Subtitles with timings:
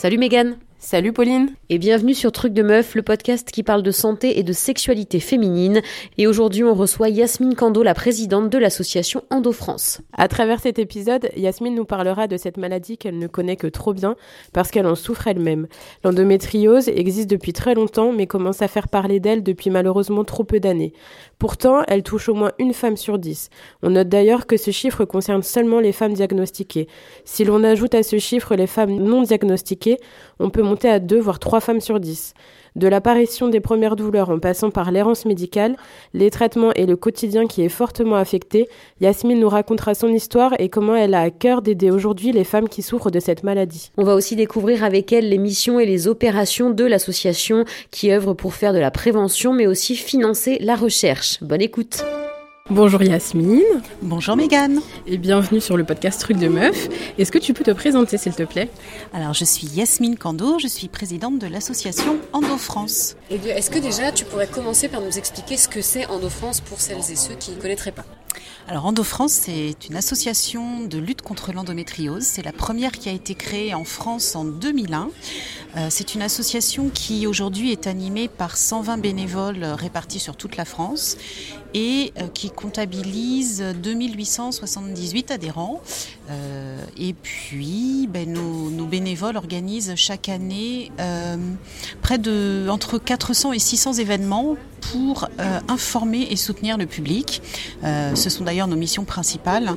[0.00, 0.56] Salut Mégane
[0.90, 4.42] Salut Pauline Et bienvenue sur Truc de Meuf, le podcast qui parle de santé et
[4.42, 5.82] de sexualité féminine.
[6.18, 10.00] Et aujourd'hui on reçoit Yasmine Kando, la présidente de l'association Endo France.
[10.12, 13.94] À travers cet épisode, Yasmine nous parlera de cette maladie qu'elle ne connaît que trop
[13.94, 14.16] bien
[14.52, 15.68] parce qu'elle en souffre elle-même.
[16.02, 20.58] L'endométriose existe depuis très longtemps mais commence à faire parler d'elle depuis malheureusement trop peu
[20.58, 20.92] d'années.
[21.38, 23.48] Pourtant, elle touche au moins une femme sur dix.
[23.84, 26.88] On note d'ailleurs que ce chiffre concerne seulement les femmes diagnostiquées.
[27.24, 29.98] Si l'on ajoute à ce chiffre les femmes non diagnostiquées,
[30.40, 32.34] on peut monter à deux voire trois femmes sur dix.
[32.76, 35.76] De l'apparition des premières douleurs en passant par l'errance médicale,
[36.14, 38.68] les traitements et le quotidien qui est fortement affecté,
[39.00, 42.68] Yasmine nous racontera son histoire et comment elle a à cœur d'aider aujourd'hui les femmes
[42.68, 43.90] qui souffrent de cette maladie.
[43.96, 48.34] On va aussi découvrir avec elle les missions et les opérations de l'association qui œuvre
[48.34, 51.42] pour faire de la prévention mais aussi financer la recherche.
[51.42, 52.04] Bonne écoute.
[52.70, 53.82] Bonjour Yasmine.
[54.00, 54.80] Bonjour Mégane.
[55.04, 56.88] Et bienvenue sur le podcast Truc de Meuf.
[57.18, 58.70] Est-ce que tu peux te présenter s'il te plaît?
[59.12, 63.16] Alors je suis Yasmine Kando, je suis présidente de l'association Endo France.
[63.28, 66.80] Est-ce que déjà tu pourrais commencer par nous expliquer ce que c'est Endo France pour
[66.80, 68.04] celles et ceux qui ne connaîtraient pas?
[68.70, 72.22] Alors Endo France, c'est une association de lutte contre l'endométriose.
[72.22, 75.10] C'est la première qui a été créée en France en 2001.
[75.76, 80.64] Euh, c'est une association qui aujourd'hui est animée par 120 bénévoles répartis sur toute la
[80.64, 81.16] France
[81.74, 85.80] et euh, qui comptabilise 2878 adhérents.
[86.30, 90.92] Euh, et puis, ben, nos, nos, bénévoles organisent chaque année
[92.02, 97.42] près de entre 400 et 600 événements pour euh, informer et soutenir le public.
[97.84, 99.70] Euh, ce sont d'ailleurs nos missions principales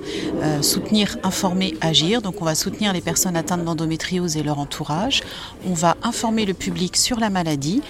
[0.62, 2.22] soutenir, informer, agir.
[2.22, 5.22] Donc, on va soutenir les personnes atteintes d'endométriose et leur entourage.
[5.66, 7.82] On va informer le public sur la maladie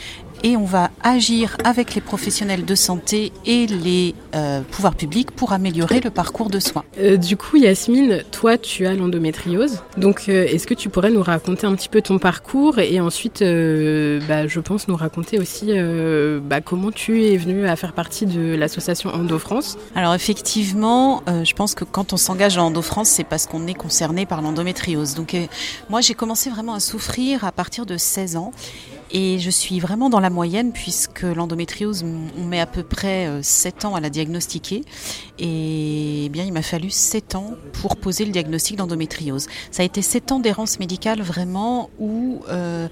[0.44, 5.53] et on va agir avec les professionnels de santé et les euh, pouvoirs publics pour
[5.53, 6.83] améliorer le parcours de soins.
[6.99, 9.81] Euh, du coup, Yasmine, toi, tu as l'endométriose.
[9.98, 13.39] Donc, euh, est-ce que tu pourrais nous raconter un petit peu ton parcours et ensuite,
[13.39, 15.71] bah, je pense, nous raconter aussi
[16.42, 21.53] bah, comment tu es venue à faire partie de l'association Endo France Alors, effectivement, je
[21.53, 25.15] pense que quand on s'engage dans Endo France, c'est parce qu'on est concerné par l'endométriose.
[25.15, 25.36] Donc,
[25.89, 28.52] moi, j'ai commencé vraiment à souffrir à partir de 16 ans.
[29.14, 32.04] Et je suis vraiment dans la moyenne puisque l'endométriose,
[32.38, 34.82] on met à peu près 7 ans à la diagnostiquer.
[35.38, 39.48] Et eh bien, il m'a fallu 7 ans pour poser le diagnostic d'endométriose.
[39.72, 42.42] Ça a été 7 ans d'errance médicale vraiment où...
[42.50, 42.88] Euh,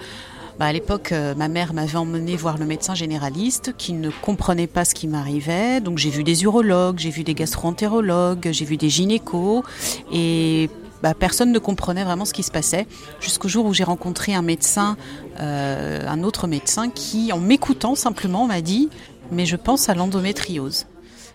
[0.59, 4.67] bah à l'époque, euh, ma mère m'avait emmené voir le médecin généraliste qui ne comprenait
[4.67, 5.81] pas ce qui m'arrivait.
[5.81, 9.63] Donc j'ai vu des urologues, j'ai vu des gastro-entérologues, j'ai vu des gynécos.
[10.13, 10.69] Et
[11.03, 12.87] bah, personne ne comprenait vraiment ce qui se passait,
[13.19, 14.97] jusqu'au jour où j'ai rencontré un médecin,
[15.39, 18.89] euh, un autre médecin, qui, en m'écoutant simplement, m'a dit
[19.31, 20.85] Mais je pense à l'endométriose.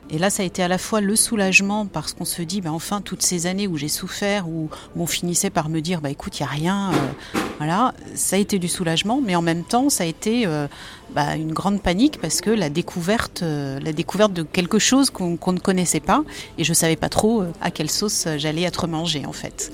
[0.09, 2.73] Et là, ça a été à la fois le soulagement parce qu'on se dit, bah,
[2.73, 6.39] enfin, toutes ces années où j'ai souffert, où, on finissait par me dire, bah, écoute,
[6.39, 9.91] il n'y a rien, euh, voilà, ça a été du soulagement, mais en même temps,
[9.91, 10.69] ça a été euh,
[11.11, 15.37] bah, une grande panique parce que la découverte, euh, la découverte de quelque chose qu'on
[15.37, 16.23] qu ne connaissait pas,
[16.57, 19.73] et je savais pas trop à quelle sauce j'allais être mangée en fait.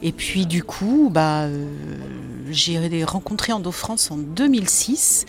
[0.00, 1.48] Et puis du coup, bah,
[2.50, 5.26] j'ai rencontré Endo France en 2006.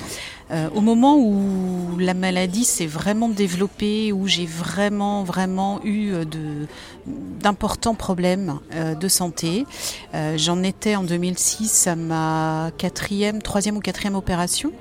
[0.49, 6.67] Euh, au moment où la maladie s'est vraiment développée, où j'ai vraiment, vraiment eu de,
[7.07, 9.65] d'importants problèmes euh, de santé.
[10.13, 14.71] Euh, j'en étais en 2006 à ma quatrième, troisième ou quatrième opération.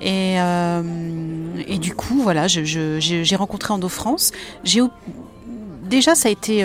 [0.00, 0.82] Et, euh,
[1.78, 4.32] du coup, voilà, j'ai rencontré Endo France.
[5.84, 6.62] Déjà, ça a été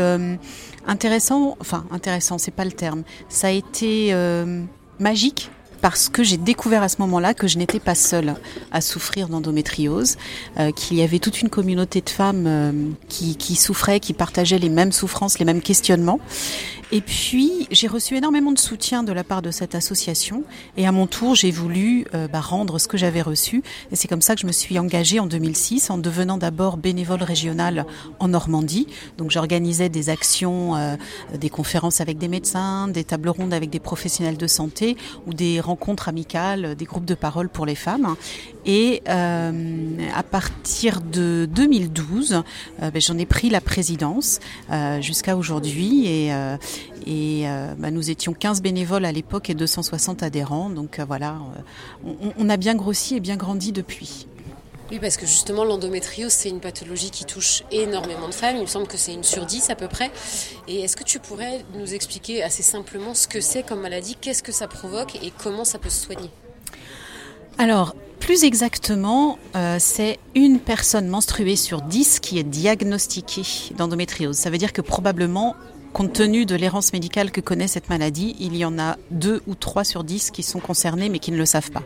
[0.86, 1.58] intéressant.
[1.60, 3.04] Enfin, intéressant, c'est pas le terme.
[3.30, 4.14] Ça a été
[5.00, 5.50] magique
[5.82, 8.36] parce que j'ai découvert à ce moment-là que je n'étais pas seule
[8.72, 10.18] à souffrir d'endométriose,
[10.60, 12.72] euh, qu'il y avait toute une communauté de femmes euh,
[13.10, 16.20] qui, qui, souffraient, qui partageaient les mêmes souffrances, les mêmes questionnements.
[16.94, 20.44] Et puis, j'ai reçu énormément de soutien de la part de cette association.
[20.78, 23.62] Et à mon tour, j'ai voulu euh, bah, rendre ce que j'avais reçu.
[23.92, 27.24] Et c'est comme ça que je me suis engagée en 2006, en devenant d'abord bénévole
[27.24, 27.86] régionale
[28.20, 28.88] en Normandie.
[29.18, 30.98] Donc, j'organisais des actions,
[31.34, 34.96] des conférences avec des médecins, des tables rondes avec des professionnels de santé
[35.26, 38.16] ou des rencontres amicales, des groupes de parole pour les femmes.
[38.66, 42.44] Et euh, à partir de 2012,
[42.82, 44.40] euh, ben, j'en ai pris la présidence
[44.72, 46.08] euh, jusqu'à aujourd'hui.
[46.08, 50.70] Et, euh, bah, nous étions 15 bénévoles à l'époque et 260 adhérents.
[50.70, 51.38] Donc voilà,
[52.38, 54.28] on a bien grossi et bien grandi depuis.
[54.90, 58.56] Oui, parce que justement, l'endométriose, c'est une pathologie qui touche énormément de femmes.
[58.56, 60.12] Il me semble que c'est une sur dix à peu près.
[60.70, 64.44] Et est-ce que tu pourrais nous expliquer assez simplement ce que c'est comme maladie, qu'est-ce
[64.44, 66.30] que ça provoque et comment ça peut se soigner?
[67.58, 74.38] Alors, plus exactement, euh, c'est une personne menstruée sur 10 qui est diagnostiquée d'endométriose.
[74.38, 75.56] Ça veut dire que probablement
[75.98, 79.56] compte tenu de l'errance médicale que connaît cette maladie, il y en a deux ou
[79.56, 81.82] trois sur dix qui sont concernés mais qui ne le savent pas.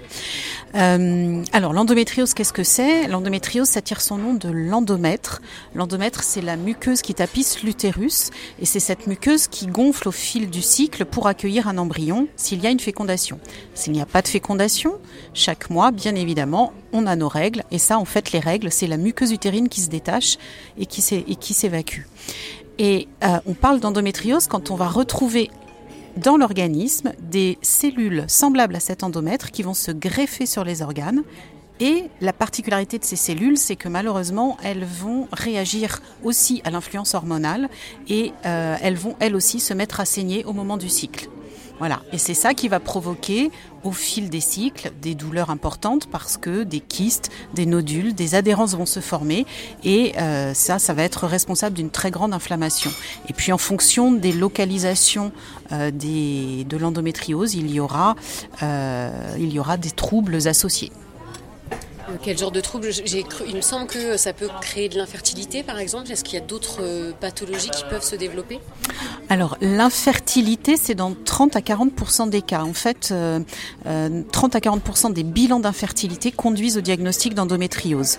[0.75, 3.07] Euh, alors l'endométriose, qu'est-ce que c'est?
[3.07, 5.41] L'endométriose, ça tire son nom de l'endomètre.
[5.75, 10.49] L'endomètre, c'est la muqueuse qui tapisse l'utérus et c'est cette muqueuse qui gonfle au fil
[10.49, 13.39] du cycle pour accueillir un embryon s'il y a une fécondation.
[13.75, 14.95] S'il n'y a pas de fécondation,
[15.33, 18.87] chaque mois, bien évidemment, on a nos règles et ça, en fait, les règles, c'est
[18.87, 20.37] la muqueuse utérine qui se détache
[20.77, 22.01] et qui s'évacue.
[22.83, 25.51] Et euh, on parle d'endométriose quand on va retrouver
[26.17, 31.21] dans l'organisme des cellules semblables à cet endomètre qui vont se greffer sur les organes.
[31.79, 37.13] Et la particularité de ces cellules, c'est que malheureusement, elles vont réagir aussi à l'influence
[37.13, 37.69] hormonale
[38.09, 41.29] et euh, elles vont elles aussi se mettre à saigner au moment du cycle.
[41.81, 42.03] Voilà.
[42.13, 43.49] Et c'est ça qui va provoquer,
[43.83, 48.75] au fil des cycles, des douleurs importantes parce que des kystes, des nodules, des adhérences
[48.75, 49.47] vont se former
[49.83, 52.91] et euh, ça, ça va être responsable d'une très grande inflammation.
[53.29, 55.31] Et puis en fonction des localisations
[55.71, 57.65] euh, de l'endométriose, il
[58.61, 60.91] euh, il y aura des troubles associés.
[62.11, 62.89] Euh, quel genre de trouble
[63.47, 66.11] Il me semble que ça peut créer de l'infertilité, par exemple.
[66.11, 68.59] Est-ce qu'il y a d'autres euh, pathologies qui peuvent se développer?
[69.29, 72.63] Alors, l'infertilité, c'est dans 30 à 40% des cas.
[72.63, 73.13] En fait, 30
[73.85, 78.17] euh, à 40% des bilans d'infertilité conduisent au diagnostic d'endométriose.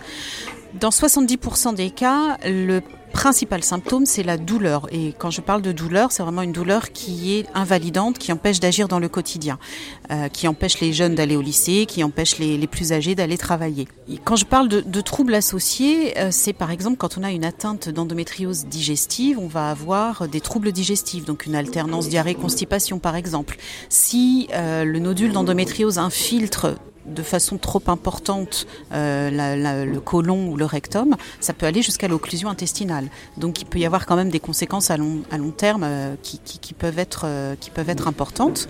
[0.74, 2.80] Dans 70% des cas, le
[3.12, 4.88] principal symptôme, c'est la douleur.
[4.91, 8.59] Et quand je parle de douleur, c'est vraiment une douleur qui est invalidante, qui empêche
[8.59, 9.59] d'agir dans le quotidien,
[10.11, 13.87] euh, qui empêche les jeunes d'aller au lycée, qui empêche les, plus âgés d'aller travailler.
[14.25, 17.88] quand je parle de, troubles associés, euh, c'est par exemple quand on a une atteinte
[17.88, 23.59] d'endométriose digestive, on va avoir des troubles digestifs, donc une alternance diarrhée-constipation par exemple.
[23.88, 31.17] Si euh, le nodule d'endométriose infiltre de façon trop importante le côlon ou le rectum,
[31.41, 33.01] ça peut aller jusqu'à l'occlusion intestinale.
[33.37, 35.22] Donc il peut y avoir quand même des conséquences à long,
[35.56, 38.69] terme euh, qui, peuvent être, euh, qui peuvent être importantes.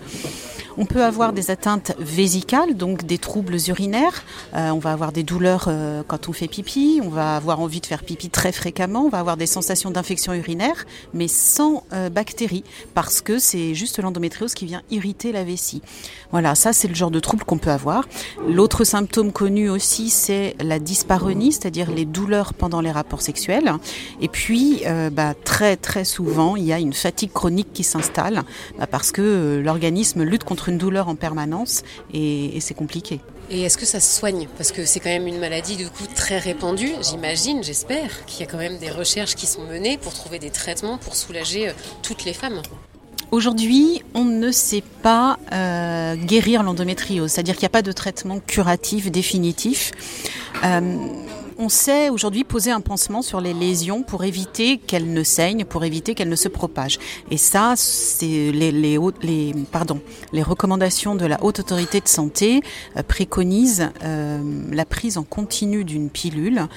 [0.77, 4.23] On peut avoir des atteintes vésicales, donc des troubles urinaires.
[4.55, 5.69] Euh, on va avoir des douleurs
[6.07, 6.99] quand on fait pipi.
[7.03, 9.05] On va avoir envie de faire pipi très fréquemment.
[9.05, 12.63] On va avoir des sensations d'infection urinaire, mais sans bactéries,
[12.95, 15.81] parce que c'est juste l'endométriose qui vient irriter la vessie.
[16.31, 18.07] Voilà, ça c'est le genre de trouble qu'on peut avoir.
[18.47, 23.73] L'autre symptôme connu aussi, c'est la dyspareunie, c'est-à-dire les douleurs pendant les rapports sexuels.
[24.23, 28.43] Et puis, bah, très très souvent, il y a une fatigue chronique qui s'installe,
[28.79, 31.83] bah, parce que l'organisme lutte contre une douleur en permanence
[32.13, 33.19] et, c'est compliqué.
[33.49, 34.47] Et est-ce que ça se soigne?
[34.57, 38.43] Parce que c'est quand même une maladie du coup très répandue, j'imagine, j'espère, qu'il y
[38.43, 41.73] a quand même des recherches qui sont menées pour trouver des traitements pour soulager euh,
[42.01, 42.61] toutes les femmes.
[43.31, 48.39] Aujourd'hui, on ne sait pas euh, guérir l'endométriose, c'est-à-dire qu'il n'y a pas de traitement
[48.39, 49.91] curatif définitif.
[50.63, 51.07] Euh,
[51.57, 55.83] on sait aujourd'hui poser un pansement sur les lésions pour éviter qu'elles ne saignent, pour
[55.83, 56.99] éviter qu'elles ne se propagent.
[57.31, 60.01] Et ça, c'est les, les, pardon,
[60.31, 62.61] les recommandations de la Haute Autorité de Santé
[62.97, 64.41] euh, préconisent euh,
[64.71, 66.67] la prise en continu d'une pilule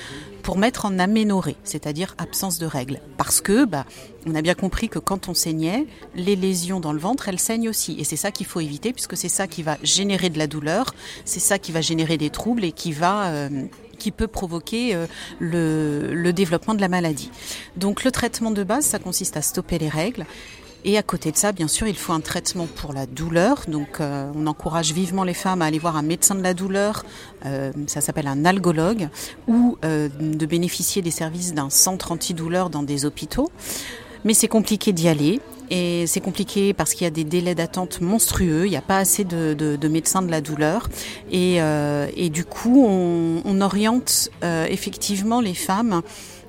[0.46, 3.00] pour mettre en aménorrhée, c'est-à-dire absence de règles.
[3.16, 3.84] Parce que, bah,
[4.26, 7.68] on a bien compris que quand on saignait, les lésions dans le ventre, elles saignent
[7.68, 7.96] aussi.
[7.98, 10.94] Et c'est ça qu'il faut éviter, puisque c'est ça qui va générer de la douleur,
[11.24, 13.64] c'est ça qui va générer des troubles et qui va euh,
[13.96, 15.06] qui peut provoquer euh,
[15.40, 17.30] le, développement de la maladie.
[17.76, 20.26] Donc le traitement de base, ça consiste à stopper les règles.
[20.84, 23.64] Et à côté de ça, bien sûr, il faut un traitement pour la douleur.
[23.66, 27.04] Donc, euh, on encourage vivement les femmes à aller voir un médecin de la douleur,
[27.44, 29.08] euh, ça s'appelle un algologue,
[29.48, 33.50] ou de bénéficier des services d'un centre antidouleur dans des hôpitaux.
[34.24, 35.40] Mais c'est compliqué d'y aller.
[35.70, 38.98] Et c'est compliqué parce qu'il y a des délais d'attente monstrueux, il n'y a pas
[38.98, 40.88] assez de, médecins de la douleur.
[41.30, 46.02] Et, euh, du coup, on, oriente euh, effectivement les femmes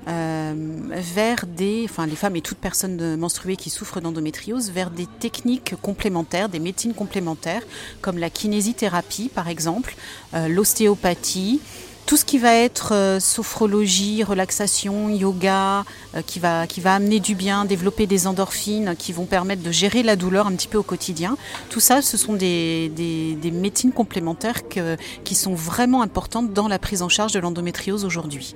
[0.08, 0.54] euh,
[0.92, 5.74] vers des, enfin les femmes et toute personne menstruée qui souffre d'endométriose, vers des techniques
[5.80, 7.62] complémentaires, des médecines complémentaires,
[8.02, 9.96] comme la kinésithérapie par exemple,
[10.34, 11.60] l'ostéopathie,
[12.08, 15.84] tout ce qui va être euh, sophrologie, relaxation, yoga,
[16.14, 19.70] euh, qui, va, qui va amener du bien, développer des endorphines qui vont permettre de
[19.70, 21.36] gérer la douleur un petit peu au quotidien.
[21.68, 27.02] Tout ça, ce sont des, des, médecines complémentaires qui sont vraiment importantes dans la prise
[27.02, 28.54] en charge de l'endométriose aujourd'hui.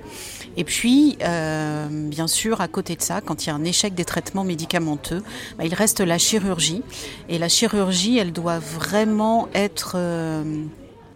[0.57, 3.93] Et puis, euh, bien sûr, à côté de ça, quand il y a un échec
[3.93, 5.21] des traitements médicamenteux,
[5.59, 6.81] bah, il reste la chirurgie.
[7.29, 9.95] Et la chirurgie, elle doit vraiment être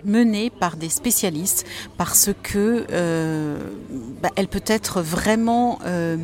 [0.05, 1.65] menée par des spécialistes
[1.97, 3.57] parce que euh,
[4.21, 6.17] bah, elle peut être vraiment euh,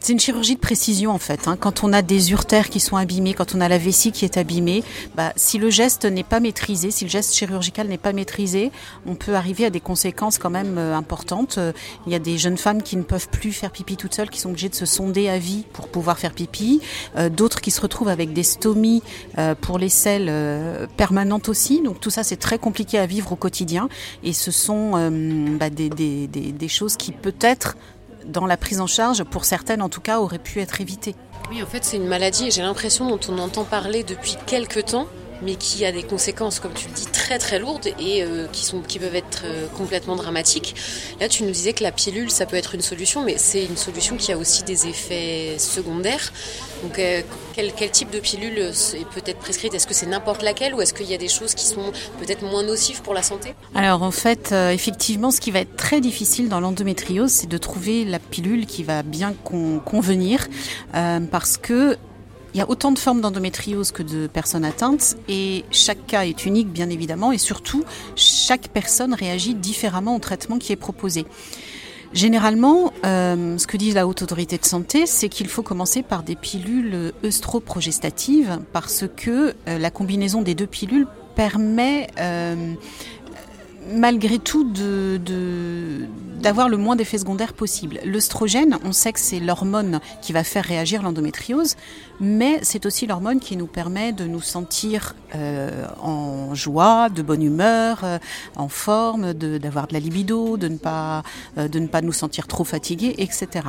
[0.00, 1.46] c'est une chirurgie de précision en fait.
[1.46, 1.56] Hein.
[1.60, 4.38] Quand on a des urtères qui sont abîmées, quand on a la vessie qui est
[4.38, 4.82] abîmée,
[5.14, 8.72] bah, si le geste n'est pas maîtrisé, si le geste chirurgical n'est pas maîtrisé,
[9.06, 11.58] on peut arriver à des conséquences quand même euh, importantes.
[11.58, 11.72] Euh,
[12.06, 14.40] il y a des jeunes femmes qui ne peuvent plus faire pipi toutes seules, qui
[14.40, 16.80] sont obligées de se sonder à vie pour pouvoir faire pipi.
[17.16, 19.02] Euh, d'autres qui se retrouvent avec des stomies
[19.60, 21.82] pour les selles permanentes aussi.
[21.82, 23.88] Donc tout ça c'est très compliqué à vivre au quotidien
[24.22, 24.92] et ce sont
[25.58, 27.76] bah, des, des, des, des choses qui peut-être
[28.26, 31.14] dans la prise en charge, pour certaines en tout cas, aurait pu être évitées.
[31.50, 34.86] Oui, en fait, c'est une maladie et j'ai l'impression dont on entend parler depuis quelques
[34.86, 35.06] temps
[35.42, 38.64] mais qui a des conséquences, comme tu le dis, très très lourdes et euh, qui,
[38.64, 40.74] sont, qui peuvent être euh, complètement dramatiques.
[41.20, 43.76] Là, tu nous disais que la pilule, ça peut être une solution, mais c'est une
[43.76, 46.32] solution qui a aussi des effets secondaires.
[46.82, 47.22] Donc, euh,
[47.54, 49.74] quel, quel, type de pilule est peut-être prescrite?
[49.74, 52.42] Est-ce que c'est n'importe laquelle ou est-ce qu'il y a des choses qui sont peut-être
[52.42, 53.54] moins nocives pour la santé?
[53.74, 58.04] Alors, en fait, effectivement, ce qui va être très difficile dans l'endométriose, c'est de trouver
[58.04, 59.34] la pilule qui va bien
[59.84, 60.48] convenir
[61.30, 61.96] parce que
[62.54, 66.46] il y a autant de formes d'endométriose que de personnes atteintes et chaque cas est
[66.46, 67.84] unique bien évidemment et surtout
[68.16, 71.26] chaque personne réagit différemment au traitement qui est proposé.
[72.12, 76.24] Généralement, euh, ce que dit la Haute Autorité de Santé, c'est qu'il faut commencer par
[76.24, 82.74] des pilules œstroprogestatives parce que euh, la combinaison des deux pilules permet euh,
[83.94, 85.20] malgré tout de,
[86.40, 88.00] d'avoir le moins d'effets secondaires possible.
[88.04, 91.76] L'œstrogène, on sait que c'est l'hormone qui va faire réagir l'endométriose,
[92.20, 97.42] mais c'est aussi l'hormone qui nous permet de nous sentir euh, en joie, de bonne
[97.42, 98.18] humeur, euh,
[98.56, 101.22] en forme, d'avoir de, la libido, de ne pas
[101.58, 103.66] euh, de ne pas nous sentir trop fatigués, etc.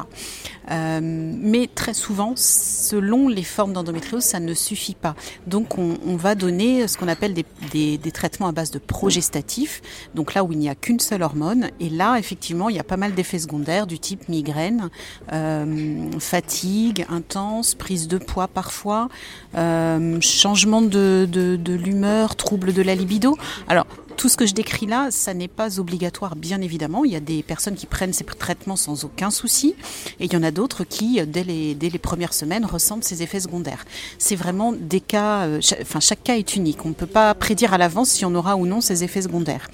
[1.01, 5.15] mais très souvent, selon les formes d'endométriose, ça ne suffit pas.
[5.45, 9.81] Donc, on, va donner ce qu'on appelle des, des, des traitements à base de progestatifs,
[10.15, 12.83] donc là où il n'y a qu'une seule hormone, et là, effectivement il y a
[12.83, 14.89] pas mal d'effets secondaires du type migraine,
[15.31, 19.09] euh, fatigue intense, prise de poids parfois,
[19.55, 23.37] euh, changement de, de l'humeur, trouble de la libido.
[23.67, 27.03] Alors, tout ce que je décris là, ça n'est pas obligatoire, bien évidemment.
[27.05, 29.75] Il y a des personnes qui prennent ces traitements sans aucun souci,
[30.19, 33.23] et il y en a d'autres qui, dès les, dès les premières semaines, ressentent ces
[33.23, 33.85] effets secondaires.
[34.17, 36.85] C'est vraiment des cas, euh, enfin chaque cas est unique.
[36.85, 39.69] On ne peut pas prédire à l'avance si on aura ou non ces effets secondaires.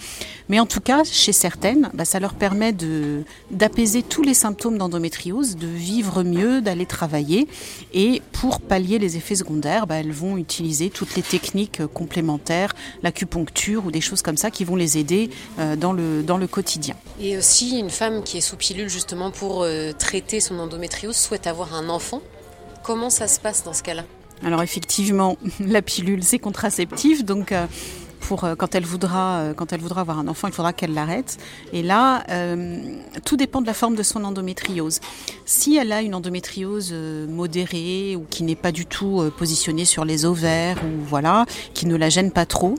[0.50, 4.78] Mais en tout cas, chez certaines, bah, ça leur permet de d'apaiser tous les symptômes
[4.78, 7.48] d'endométriose, de vivre mieux, d'aller travailler,
[7.94, 13.86] et pour pallier les effets secondaires, bah, elles vont utiliser toutes les techniques complémentaires, l'acupuncture
[13.86, 16.96] ou des choses comme ça qui vont les aider euh, dans, le, dans le quotidien.
[17.22, 21.48] Et aussi, une femme qui est sous pilule justement pour euh, traiter son endométriose souhaite
[21.48, 22.22] avoir un enfant.
[22.84, 24.04] Comment ça se passe dans ce cas-là?
[24.44, 27.54] Alors effectivement, la pilule, c'est contraceptif, donc...
[27.54, 27.68] Euh,
[28.20, 31.38] pour quand elle voudra quand elle voudra avoir un enfant, il faudra qu'elle l'arrête.
[31.72, 32.26] Et là,
[33.24, 35.00] tout dépend de la forme de son endométriose.
[35.46, 36.94] Si elle a une endométriose
[37.30, 41.96] modérée ou qui n'est pas du tout positionnée sur les ovaires ou voilà, qui ne
[41.96, 42.76] la gêne pas trop,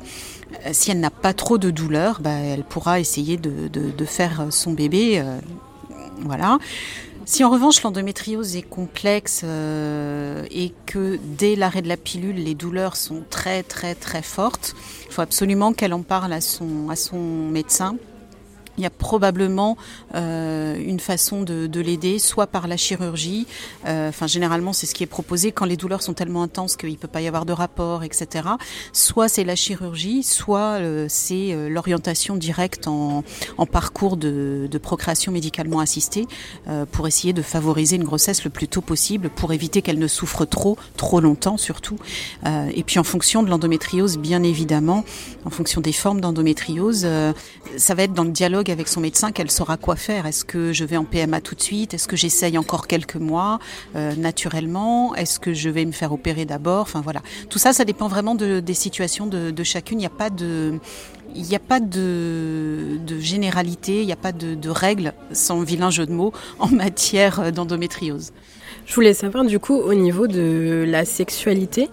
[0.73, 4.73] si elle n'a pas trop de douleur, bah, elle pourra essayer de, de, faire son
[4.73, 5.21] bébé.
[5.21, 5.39] Euh,
[6.23, 6.59] voilà.
[7.25, 12.55] Si en revanche l'endométriose est complexe euh, et que dès l'arrêt de la pilule, les
[12.55, 14.75] douleurs sont très très très fortes,
[15.07, 17.97] il faut absolument qu'elle en parle à son, à son médecin
[18.79, 19.77] il y a probablement
[20.15, 23.47] euh, une façon de, de l'aider, soit par la chirurgie.
[23.87, 26.91] Euh, enfin, généralement, c'est ce qui est proposé quand les douleurs sont tellement intenses qu'il
[26.91, 28.49] ne peut pas y avoir de rapport, etc.
[28.93, 33.25] Soit c'est la chirurgie, soit euh, c'est euh, l'orientation directe en,
[33.57, 36.27] en parcours de, de, procréation médicalement assistée
[36.69, 40.07] euh, pour essayer de favoriser une grossesse le plus tôt possible, pour éviter qu'elle ne
[40.07, 41.97] souffre trop, trop longtemps surtout.
[42.47, 45.05] et puis en fonction de l'endométriose, bien évidemment,
[45.45, 47.07] en fonction des formes d'endométriose,
[47.77, 50.27] ça va être dans le dialogue avec son médecin qu'elle saura quoi faire.
[50.27, 51.95] Est-ce que je vais en PMA tout de suite?
[51.95, 53.59] Est-ce que j'essaye encore quelques mois
[53.97, 55.15] euh, naturellement?
[55.15, 56.83] Est-ce que je vais me faire opérer d'abord?
[56.83, 59.99] Enfin voilà, tout ça, ça dépend vraiment de, des situations de, de chacune.
[59.99, 60.79] Il n'y a pas de
[61.35, 65.61] il n'y a pas de, de généralité, il n'y a pas de, de règles, sans
[65.61, 68.33] vilain jeu de mots, en matière d'endométriose.
[68.89, 71.91] Je voulais savoir du coup au niveau de la sexualité.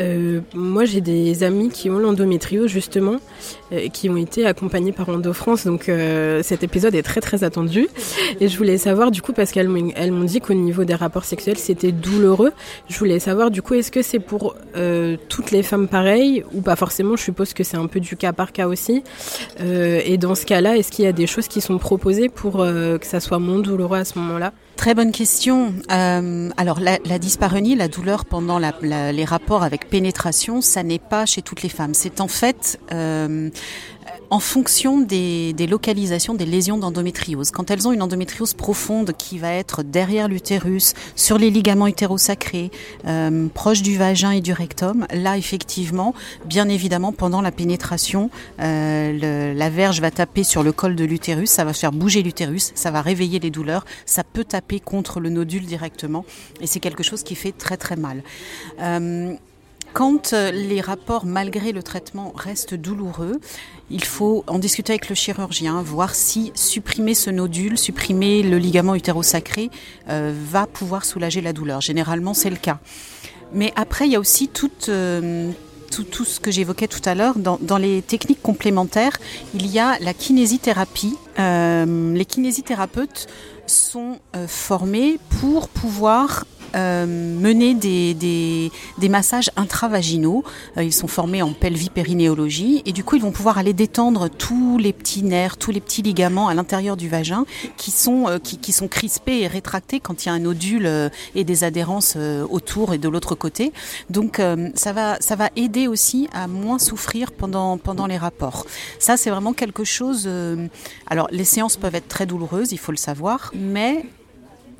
[0.00, 3.18] Euh, moi j'ai des amis qui ont l'endométriose justement,
[3.72, 7.44] euh, qui ont été accompagnés par Endo France, donc euh, cet épisode est très très
[7.44, 7.86] attendu.
[8.40, 11.56] Et je voulais savoir du coup parce qu'elles m'ont dit qu'au niveau des rapports sexuels
[11.56, 12.52] c'était douloureux.
[12.88, 16.62] Je voulais savoir du coup est-ce que c'est pour euh, toutes les femmes pareilles ou
[16.62, 16.74] pas?
[16.74, 17.14] Forcément.
[17.14, 19.02] Je suppose que c'est un peu du cas par cas cas aussi.
[19.60, 22.98] et dans ce cas-là, est-ce qu'il y a des choses qui sont proposées pour que
[23.06, 24.52] ça soit moins douloureux à ce moment-là?
[24.76, 25.72] Très bonne question.
[25.90, 28.72] Euh, alors la, la, dyspareunie, la douleur pendant la,
[29.12, 31.94] les rapports avec pénétration, ça n'est pas chez toutes les femmes.
[31.94, 33.50] C'est en fait euh,
[34.30, 37.50] en fonction des, localisations des lésions d'endométriose.
[37.50, 42.70] Quand elles ont une endométriose profonde qui va être derrière l'utérus, sur les ligaments utérosacrés,
[43.06, 48.30] euh, proche du vagin et du rectum, là effectivement, bien évidemment, pendant la pénétration,
[48.60, 52.72] euh, la verge va taper sur le col de l'utérus, ça va faire bouger l'utérus,
[52.74, 56.24] ça va réveiller les douleurs, ça peut taper contre le nodule directement,
[56.60, 58.22] et c'est quelque chose qui fait très très mal.
[58.80, 59.34] Euh,
[59.94, 63.40] quand euh, les rapports, malgré le traitement, restent douloureux,
[63.90, 68.94] il faut en discuter avec le chirurgien, voir si supprimer ce nodule, supprimer le ligament
[68.94, 69.70] utérosacré
[70.10, 71.80] euh, va pouvoir soulager la douleur.
[71.80, 72.80] Généralement, c'est le cas.
[73.54, 74.50] Mais après, il y a aussi.
[74.88, 75.52] Euh,
[75.90, 79.16] tout, tout, ce que j'évoquais tout à l'heure, dans, les techniques complémentaires,
[79.54, 81.16] il y a la kinésithérapie.
[81.38, 83.28] Euh, les kinésithérapeutes
[83.66, 90.44] sont euh, formés pour pouvoir euh, mener des, des, des, massages intravaginaux.
[90.76, 94.78] Euh, ils sont formés en pelvipérinéologie et du coup ils vont pouvoir aller détendre tous
[94.78, 97.44] les petits nerfs, tous les petits ligaments à l'intérieur du vagin
[97.76, 101.10] qui sont, euh, qui, qui, sont crispés et rétractés quand il y a un nodule
[101.34, 102.16] et des adhérences
[102.50, 103.72] autour et de l'autre côté.
[104.10, 104.40] Donc
[104.74, 108.66] ça, va, ça va aider aussi à moins souffrir pendant, pendant les rapports.
[108.98, 110.28] Ça c'est vraiment quelque chose...
[111.06, 114.04] alors les séances peuvent être très douloureuses, il faut le savoir, mais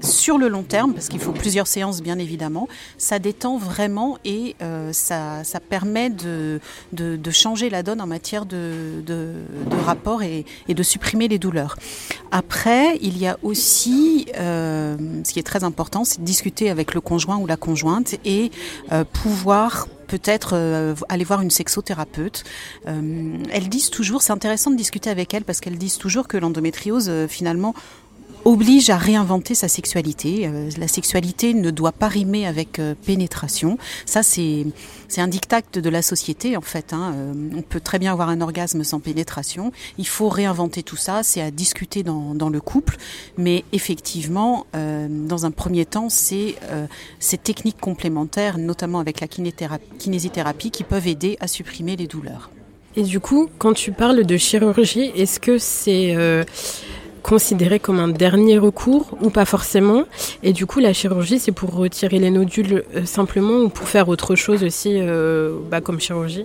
[0.04, 2.68] sur le long terme, parce qu'il faut plusieurs séances bien évidemment,
[2.98, 6.60] ça détend vraiment et euh, ça, ça, permet de,
[6.92, 9.32] de, de, changer la donne en matière de, de,
[9.70, 11.76] de rapport et, et, de supprimer les douleurs.
[12.30, 16.94] Après, il y a aussi, euh, ce qui est très important, c'est de discuter avec
[16.94, 18.50] le conjoint ou la conjointe et
[18.92, 22.44] euh, pouvoir peut-être euh, aller voir une sexothérapeute.
[22.86, 26.36] Euh, elles disent toujours, c'est intéressant de discuter avec elles parce qu'elles disent toujours que
[26.36, 27.74] l'endométriose, euh, finalement,
[28.44, 30.46] oblige à réinventer sa sexualité.
[30.46, 33.78] Euh, la sexualité ne doit pas rimer avec euh, pénétration.
[34.06, 34.66] Ça, c'est
[35.08, 36.92] c'est un diktat de la société en fait.
[36.92, 37.12] Hein.
[37.14, 39.72] Euh, on peut très bien avoir un orgasme sans pénétration.
[39.98, 41.22] Il faut réinventer tout ça.
[41.22, 42.96] C'est à discuter dans, dans le couple,
[43.38, 46.56] mais effectivement, dans un premier temps, c'est
[47.18, 52.50] ces techniques complémentaires, notamment avec la kinésithérapie, qui peuvent aider à supprimer les douleurs.
[52.96, 56.14] Et du coup, quand tu parles de chirurgie, est-ce que c'est
[57.24, 60.04] considéré comme un dernier recours ou pas forcément.
[60.42, 64.08] Et du coup, la chirurgie, c'est pour retirer les nodules euh, simplement ou pour faire
[64.08, 66.44] autre chose aussi, euh, bah, comme chirurgie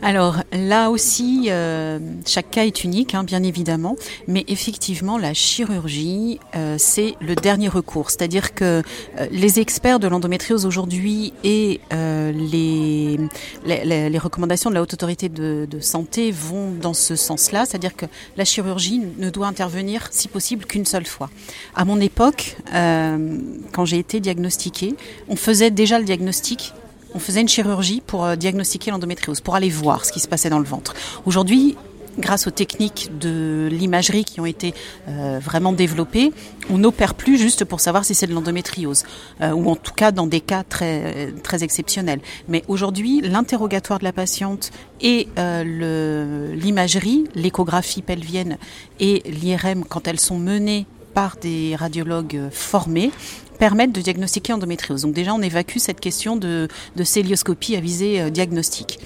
[0.00, 3.96] alors là aussi, euh, chaque cas est unique, hein, bien évidemment,
[4.28, 8.10] mais effectivement, la chirurgie, euh, c'est le dernier recours.
[8.10, 8.82] C'est-à-dire que
[9.18, 13.18] euh, les experts de l'endométriose aujourd'hui et euh, les,
[13.66, 18.06] les, recommandations de la Haute Autorité de, de Santé vont dans ce sens-là, c'est-à-dire que
[18.36, 21.28] la chirurgie ne doit intervenir, si possible, qu'une seule fois.
[21.74, 24.94] À mon époque, quand j'ai été diagnostiquée,
[25.28, 26.72] on faisait déjà le diagnostic
[27.14, 30.50] on faisait une chirurgie pour euh, diagnostiquer l'endométriose, pour aller voir ce qui se passait
[30.50, 30.94] dans le ventre.
[31.26, 31.76] Aujourd'hui,
[32.18, 34.74] grâce aux techniques de l'imagerie qui ont été
[35.08, 36.32] euh, vraiment développées,
[36.68, 39.04] on n'opère plus juste pour savoir si c'est de l'endométriose,
[39.40, 42.20] euh, ou en tout cas dans des cas très, très exceptionnels.
[42.48, 48.58] Mais aujourd'hui, l'interrogatoire de la patiente et l'imagerie, l'échographie pelvienne
[48.98, 53.12] et l'IRM, quand elles sont menées par des radiologues formés,
[53.58, 55.02] permettent de diagnostiquer endométriose.
[55.02, 58.98] Donc déjà, on évacue cette question de, de célioscopie à visée euh, diagnostique.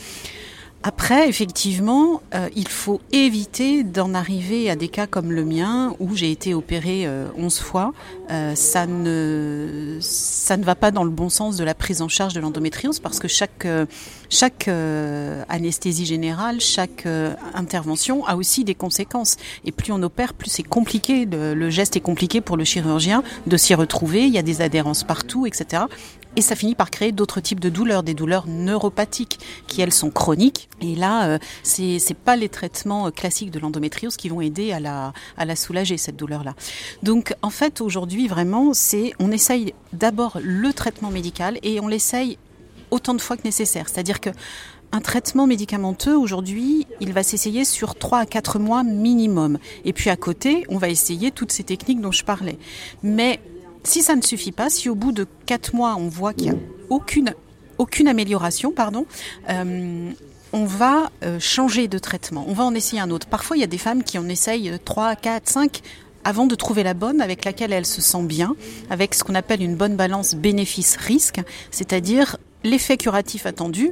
[0.84, 6.16] Après, effectivement, euh, il faut éviter d'en arriver à des cas comme le mien où
[6.16, 7.92] j'ai été opérée euh, 11 fois.
[8.32, 12.08] Euh, ça ne ça ne va pas dans le bon sens de la prise en
[12.08, 13.86] charge de l'endométriose parce que chaque euh,
[14.28, 17.06] chaque euh, anesthésie générale, chaque
[17.54, 19.36] intervention a aussi des conséquences.
[19.64, 21.26] Et plus on opère, plus c'est compliqué.
[21.26, 24.22] Le, le geste est compliqué pour le chirurgien de s'y retrouver.
[24.24, 25.84] Il y a des adhérences partout, etc.
[26.36, 30.10] Et ça finit par créer d'autres types de douleurs, des douleurs neuropathiques qui elles sont
[30.10, 30.68] chroniques.
[30.80, 34.72] Et là, euh, c'est c'est pas les traitements euh, classiques de l'endométriose qui vont aider
[34.72, 36.54] à la à la soulager cette douleur-là.
[37.02, 42.38] Donc en fait aujourd'hui vraiment c'est on essaye d'abord le traitement médical et on l'essaye
[42.90, 43.88] autant de fois que nécessaire.
[43.88, 44.30] C'est-à-dire que
[44.94, 49.58] un traitement médicamenteux, aujourd'hui, il va s'essayer sur 3 à 4 mois minimum.
[49.86, 52.58] Et puis à côté, on va essayer toutes ces techniques dont je parlais.
[53.02, 53.40] Mais
[53.84, 56.58] si ça ne suffit pas, si au bout de quatre mois on voit qu'il n'y
[56.58, 57.34] a
[57.78, 58.74] aucune, amélioration,
[59.48, 60.10] euh,
[60.52, 63.26] on va euh, changer de traitement, on va en essayer un autre.
[63.26, 65.80] Parfois il y a des femmes qui en essayent 3, 4, 5
[66.24, 68.54] avant de trouver la bonne avec laquelle elle se sent bien,
[68.90, 71.40] avec ce qu'on appelle une bonne balance bénéfice-risque,
[71.72, 73.90] c'est-à-dire l'effet curatif attendu,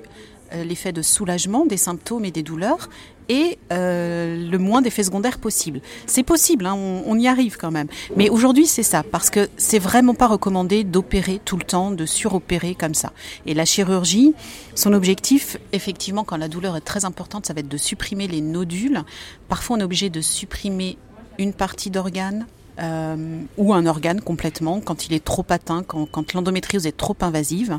[0.64, 2.88] l'effet de soulagement des symptômes et des douleurs
[3.30, 5.80] et le moins d'effets secondaires possible.
[6.06, 7.86] C'est possible, hein, on, y arrive quand même.
[8.16, 12.06] Mais aujourd'hui, c'est ça, parce que c'est vraiment pas recommandé d'opérer tout le temps, de
[12.06, 13.12] suropérer comme ça.
[13.46, 14.34] Et la chirurgie,
[14.74, 18.40] son objectif, effectivement, quand la douleur est très importante, ça va être de supprimer les
[18.40, 19.04] nodules.
[19.48, 20.98] Parfois, on est obligé de supprimer
[21.38, 22.46] une partie d'organe,
[22.80, 27.78] euh, ou un organe complètement quand il est trop atteint, quand l'endométriose est trop invasive,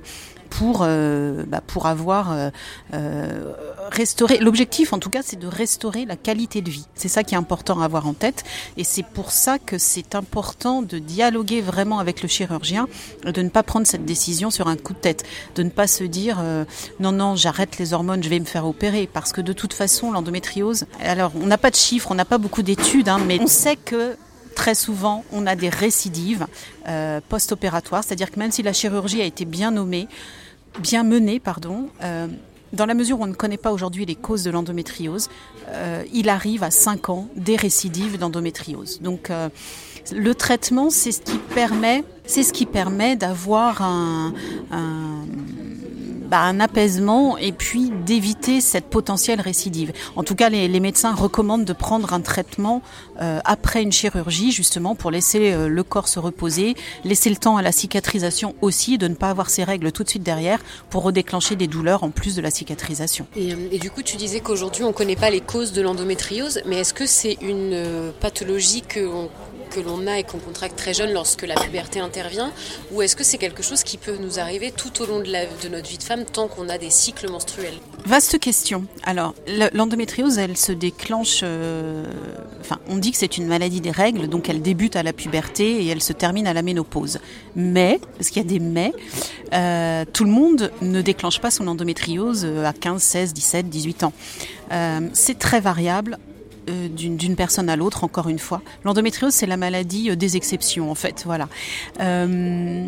[0.51, 2.49] pour euh, bah, pour avoir euh,
[2.93, 3.53] euh,
[3.89, 4.37] restauré.
[4.37, 6.85] L'objectif, en tout cas, c'est de restaurer la qualité de vie.
[6.93, 8.43] C'est ça qui est important à avoir en tête,
[8.77, 12.87] et c'est pour ça que c'est important de dialoguer vraiment avec le chirurgien,
[13.25, 15.23] de ne pas prendre cette décision sur un coup de tête,
[15.55, 16.43] de ne pas se dire
[16.99, 20.11] non non j'arrête les hormones, je vais me faire opérer, parce que de toute façon
[20.11, 20.85] l'endométriose.
[20.99, 23.77] Alors on n'a pas de chiffres, on n'a pas beaucoup d'études, hein, mais on sait
[23.77, 24.15] que
[24.55, 26.47] très souvent, on a des récidives
[26.87, 30.07] euh, post-opératoires, c'est-à-dire que même si la chirurgie a été bien nommée,
[30.79, 32.27] bien menée, pardon, euh,
[32.73, 35.29] dans la mesure où on ne connaît pas aujourd'hui les causes de l'endométriose,
[35.69, 39.01] euh, il arrive à 5 ans des récidives d'endométriose.
[39.01, 39.29] Donc
[40.11, 44.33] le traitement, c'est ce qui permet, c'est ce qui permet d'avoir un
[46.31, 49.91] bah, un apaisement et puis d'éviter cette potentielle récidive.
[50.15, 52.81] En tout cas, les, médecins recommandent de prendre un traitement
[53.19, 57.57] euh, après une chirurgie, justement pour laisser euh, le corps se reposer, laisser le temps
[57.57, 61.03] à la cicatrisation aussi, de ne pas avoir ces règles tout de suite derrière pour
[61.03, 63.27] redéclencher des douleurs en plus de la cicatrisation.
[63.35, 66.61] Et, euh, du coup, tu disais qu'aujourd'hui, on ne connaît pas les causes de l'endométriose,
[66.65, 69.29] mais est-ce que c'est une pathologie que on
[69.71, 72.51] que l'on a et qu'on contracte très jeune lorsque la puberté intervient
[72.91, 75.89] Ou est-ce que c'est quelque chose qui peut nous arriver tout au long de, notre
[75.89, 77.73] vie de femme tant qu'on a des cycles menstruels?
[78.05, 78.85] Vaste question.
[79.03, 79.33] Alors,
[79.73, 81.41] l'endométriose, elle se déclenche.
[81.43, 82.05] Euh,
[82.59, 85.83] enfin, on dit que c'est une maladie des règles, donc elle débute à la puberté
[85.83, 87.19] et elle se termine à la ménopause.
[87.55, 88.93] Mais, parce qu'il y a des mais,
[89.53, 94.13] euh, tout le monde ne déclenche pas son endométriose à 15, 16, 17, 18 ans.
[94.71, 96.17] Euh, c'est très variable
[96.69, 98.61] euh, d'une personne à l'autre, encore une fois.
[98.83, 101.23] L'endométriose, c'est la maladie euh, des exceptions, en fait.
[101.25, 101.49] Voilà.
[101.99, 102.87] Euh,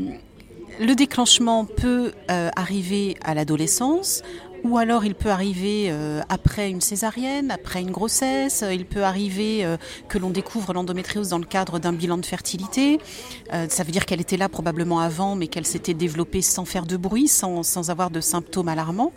[0.79, 4.23] le déclenchement peut arriver à l'adolescence,
[4.63, 9.65] ou alors il peut arriver euh, après une césarienne, après une grossesse, il peut arriver
[9.65, 12.99] euh, que l'on découvre l'endométriose dans le cadre d'un bilan de fertilité.
[13.53, 16.85] Euh, ça veut dire qu'elle était là probablement avant, mais qu'elle s'était développée sans faire
[16.85, 19.11] de bruit, sans, sans avoir de symptômes alarmants.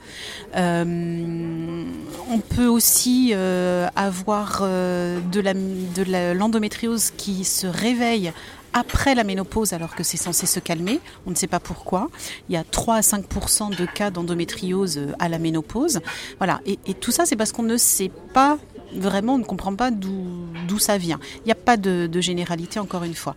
[0.55, 8.33] on peut aussi avoir de l'endométriose qui se réveille
[8.77, 11.01] après la ménopause alors que c'est censé se calmer.
[11.27, 12.11] On ne sait pas pourquoi.
[12.49, 16.01] Il y a 3 à 5% de cas d'endométriose euh, à la ménopause.
[16.37, 16.61] Voilà.
[16.67, 18.59] Et, tout ça, c'est parce qu'on ne sait pas
[18.95, 21.19] vraiment, on ne comprend pas d'où ça vient.
[21.39, 23.35] Il n'y a pas de, de généralité, encore une fois.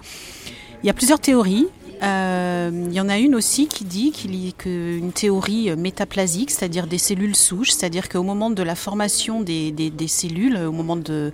[0.84, 1.67] Il y a plusieurs théories.
[2.01, 6.51] Euh, il y en a une aussi qui dit qu'il y a une théorie métaplasique,
[6.51, 11.31] c'est-à-dire des cellules souches, c'est-à-dire qu'au moment de la formation des, cellules, au moment de,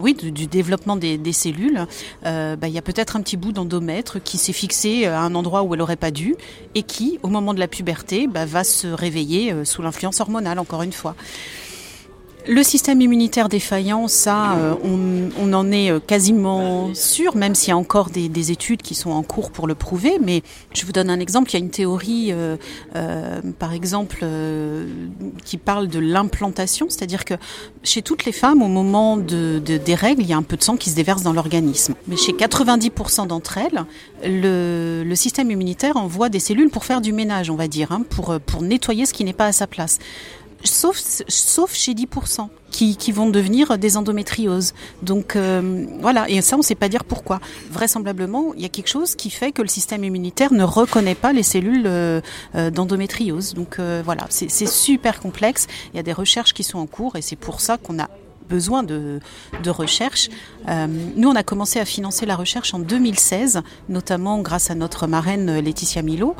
[0.00, 1.86] oui, du, développement des, cellules,
[2.26, 5.34] euh, bah, il y a peut-être un petit bout d'endomètre qui s'est fixé à un
[5.34, 6.36] endroit où elle n'aurait pas dû
[6.74, 10.58] et qui, au moment de la puberté, bah, va se réveiller euh, sous l'influence hormonale,
[10.58, 11.14] encore une fois.
[12.46, 17.72] Le système immunitaire défaillant, ça, euh, on, en est euh, quasiment sûr, même s'il y
[17.72, 20.18] a encore des, études qui sont en cours pour le prouver.
[20.22, 20.42] Mais
[20.74, 21.50] je vous donne un exemple.
[21.50, 22.56] Il y a une théorie, euh,
[23.58, 24.26] par exemple,
[25.44, 27.34] qui parle de l'implantation, c'est-à-dire que
[27.82, 30.62] chez toutes les femmes, au moment de, des règles, il y a un peu de
[30.62, 31.94] sang qui se déverse dans l'organisme.
[32.08, 33.84] Mais chez 90% d'entre elles,
[34.22, 38.38] le, système immunitaire envoie des cellules pour faire du ménage, on va dire, hein, pour,
[38.44, 39.98] pour nettoyer ce qui n'est pas à sa place
[40.64, 40.96] sauf,
[41.28, 44.74] sauf chez 10% qui, qui vont devenir des endométrioses.
[45.02, 47.40] Donc euh, voilà, et ça on ne sait pas dire pourquoi.
[47.70, 51.32] Vraisemblablement, il y a quelque chose qui fait que le système immunitaire ne reconnaît pas
[51.32, 52.20] les cellules euh,
[52.54, 53.54] euh, d'endométriose.
[53.54, 55.66] Donc voilà, c'est super complexe.
[55.92, 58.08] Il y a des recherches qui sont en cours et c'est pour ça qu'on a
[58.48, 59.20] besoin de,
[59.62, 60.28] de recherche.
[60.68, 65.06] Euh, nous, on a commencé à financer la recherche en 2016, notamment grâce à notre
[65.06, 66.36] marraine Laetitia Milo,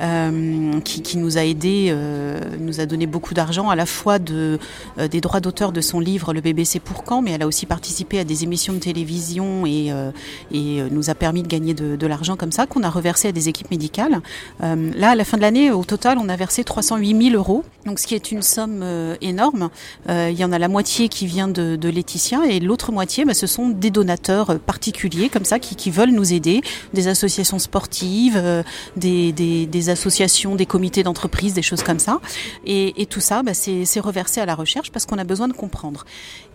[0.00, 4.18] euh, qui, qui, nous a aidé, euh, nous a donné beaucoup d'argent, à la fois
[4.18, 4.58] de,
[4.98, 7.46] euh, des droits d'auteur de son livre Le bébé c'est pour quand, mais elle a
[7.46, 10.10] aussi participé à des émissions de télévision et, euh,
[10.52, 13.32] et nous a permis de gagner de, de l'argent comme ça, qu'on a reversé à
[13.32, 14.20] des équipes médicales.
[14.60, 17.98] là, à la fin de l'année, au total, on a versé 308 000 euros, donc
[17.98, 18.84] ce qui est une somme
[19.20, 19.70] énorme.
[20.08, 23.24] il y en a la moitié qui vient vient de, de Laetitia, et l'autre moitié,
[23.24, 26.60] bah, ce sont des donateurs particuliers comme ça qui, qui veulent nous aider,
[26.92, 28.64] des associations sportives,
[28.96, 32.20] des, des, des, associations, des comités d'entreprise, des choses comme ça.
[32.64, 36.04] Et, tout ça, bah, c'est reversé à la recherche parce qu'on a besoin de comprendre.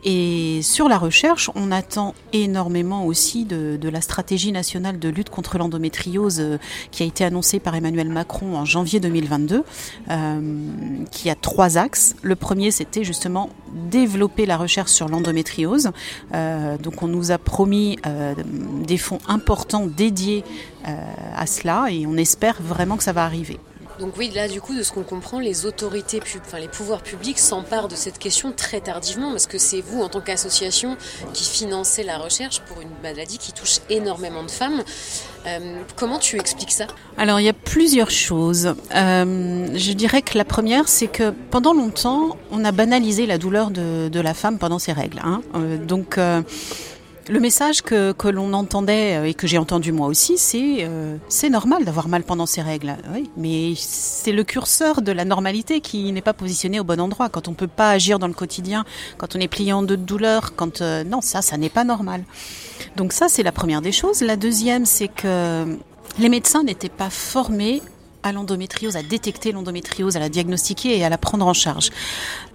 [0.04, 5.58] Et sur la recherche, on attend énormément aussi de, la stratégie nationale de lutte contre
[5.58, 6.60] l'endométriose
[6.92, 9.64] qui a été annoncée par Emmanuel Macron en janvier 2022,
[10.10, 10.42] euh,
[11.12, 12.16] qui a trois axes.
[12.22, 15.92] Le premier, c'était justement développer la recherche sur l'endométriose.
[16.34, 18.34] Euh, donc on nous a promis euh,
[18.86, 20.44] des fonds importants dédiés
[20.88, 20.96] euh,
[21.36, 23.60] à cela et on espère vraiment que ça va arriver.
[24.00, 27.40] Donc oui, là du coup, de ce qu'on comprend, les autorités, enfin les pouvoirs publics
[27.40, 30.98] s'emparent de cette question très tardivement, parce que c'est vous, en tant qu'association,
[31.34, 34.84] qui financez la recherche pour une maladie qui touche énormément de femmes.
[35.46, 36.88] Euh, comment tu expliques ça?
[37.18, 38.76] Alors il y a plusieurs choses.
[38.94, 43.72] Euh, je dirais que la première, c'est que pendant longtemps, on a banalisé la douleur
[43.72, 45.22] de, la femme pendant ses règles.
[45.24, 45.42] Hein.
[45.56, 46.20] Euh, donc
[47.30, 51.18] le message que, que l'on entendait euh, et que j'ai entendu moi aussi, c'est euh,
[51.28, 52.96] c'est normal d'avoir mal pendant ces règles.
[53.14, 57.30] Oui, mais c'est le curseur de la normalité qui n'est pas positionné au bon endroit.
[57.30, 58.86] Quand on peut pas agir dans le quotidien,
[59.18, 62.24] quand on est deux de douleur, quand euh, non, ça, ça n'est pas normal.
[62.96, 64.22] Donc ça, c'est la première des choses.
[64.22, 65.78] La deuxième, c'est que
[66.20, 67.82] les médecins n'étaient pas formés
[68.24, 71.90] à l'endométriose, à détecter l'endométriose, à la diagnostiquer et à la prendre en charge.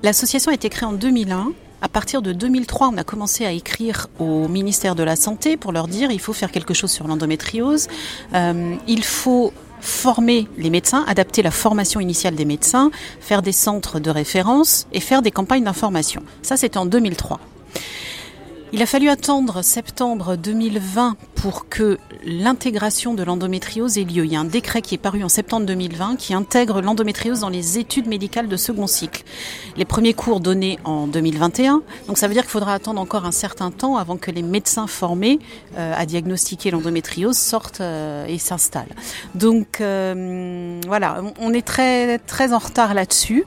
[0.02, 4.06] L'association a été créée en 2001 à partir de 2003, on a commencé à écrire
[4.20, 7.88] au ministère de la Santé pour leur dire il faut faire quelque chose sur l'endométriose,
[8.34, 13.98] euh, il faut former les médecins, adapter la formation initiale des médecins, faire des centres
[13.98, 16.22] de référence et faire des campagnes d'information.
[16.42, 17.40] Ça, c'était en 2003.
[18.74, 24.24] Il a fallu attendre septembre 2020 pour que l'intégration de l'endométriose ait lieu.
[24.24, 27.50] Il y a un décret qui est paru en septembre 2020 qui intègre l'endométriose dans
[27.50, 29.24] les études médicales de second cycle.
[29.76, 33.32] Les premiers cours donnés en 2021, donc ça veut dire qu'il faudra attendre encore un
[33.32, 35.38] certain temps avant que les médecins formés
[35.76, 38.94] euh, à diagnostiquer l'endométriose sortent euh, et s'installent.
[39.34, 43.44] Donc euh, voilà, on est très très en retard là-dessus.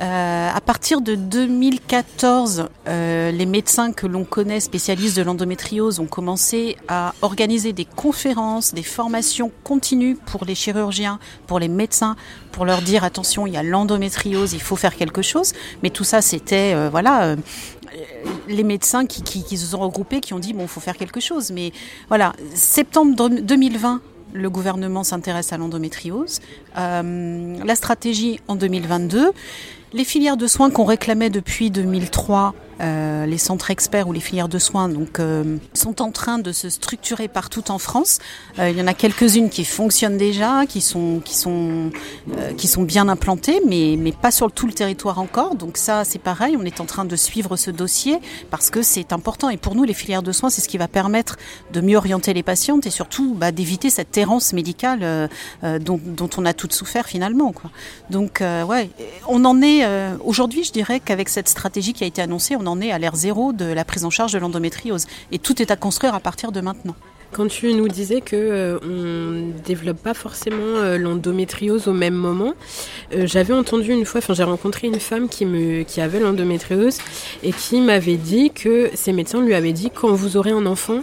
[0.00, 6.06] Euh, à partir de 2014, euh, les médecins que l'on connaît spécialistes de l'endométriose ont
[6.06, 12.16] commencé à organiser des conférences, des formations continues pour les chirurgiens, pour les médecins,
[12.50, 15.52] pour leur dire attention, il y a l'endométriose, il faut faire quelque chose.
[15.82, 17.36] Mais tout ça, c'était euh, voilà euh,
[18.48, 20.96] les médecins qui, qui, qui se sont regroupés, qui ont dit bon, il faut faire
[20.96, 21.52] quelque chose.
[21.52, 21.72] Mais
[22.08, 24.00] voilà, septembre 2020
[24.34, 26.40] le gouvernement s'intéresse à l'endométriose.
[26.76, 29.32] Euh, la stratégie en 2022.
[29.94, 34.48] Les filières de soins qu'on réclamait depuis 2003 euh, les centres experts ou les filières
[34.48, 38.18] de soins donc euh, sont en train de se structurer partout en France.
[38.58, 41.90] Euh, il y en a quelques-unes qui fonctionnent déjà, qui sont qui sont
[42.36, 45.54] euh, qui sont bien implantées, mais mais pas sur tout le territoire encore.
[45.54, 48.18] Donc ça c'est pareil, on est en train de suivre ce dossier
[48.50, 50.88] parce que c'est important et pour nous les filières de soins c'est ce qui va
[50.88, 51.36] permettre
[51.72, 55.28] de mieux orienter les patientes et surtout bah, d'éviter cette errance médicale euh,
[55.62, 57.70] euh, dont, dont on a toutes souffert finalement quoi.
[58.10, 58.90] Donc ouais,
[59.28, 59.86] on en est
[60.24, 63.16] aujourd'hui je dirais qu'avec cette stratégie qui a été annoncée, on en est à l'ère
[63.16, 65.06] zéro de la prise en charge de l'endométriose.
[65.32, 66.94] Et tout est à construire à partir de maintenant.
[67.32, 72.54] Quand tu nous disais que euh, on développe pas forcément euh, l'endométriose au même moment,
[73.12, 76.98] euh, j'avais entendu une fois, enfin j'ai rencontré une femme qui me qui avait l'endométriose
[77.42, 81.00] et qui m'avait dit que ses médecins lui avaient dit quand vous aurez un enfant,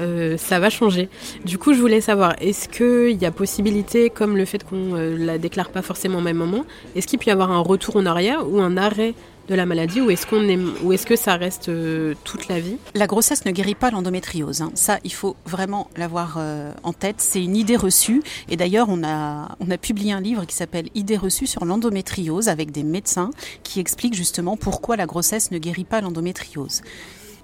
[0.00, 1.08] euh, ça va changer.
[1.44, 5.16] Du coup, je voulais savoir, est-ce qu'il y a possibilité, comme le fait qu'on euh,
[5.18, 8.06] la déclare pas forcément au même moment, est-ce qu'il peut y avoir un retour en
[8.06, 9.14] arrière ou un arrêt
[9.48, 12.60] de la maladie ou est-ce qu'on est, ou est-ce que ça reste euh, toute la
[12.60, 12.76] vie?
[12.94, 14.62] La grossesse ne guérit pas l'endométriose.
[14.62, 14.70] Hein.
[14.74, 17.16] Ça, il faut vraiment l'avoir euh, en tête.
[17.18, 18.22] C'est une idée reçue.
[18.48, 22.48] Et d'ailleurs, on a, on a publié un livre qui s'appelle Idées reçues sur l'endométriose
[22.48, 23.30] avec des médecins
[23.62, 26.82] qui expliquent justement pourquoi la grossesse ne guérit pas l'endométriose.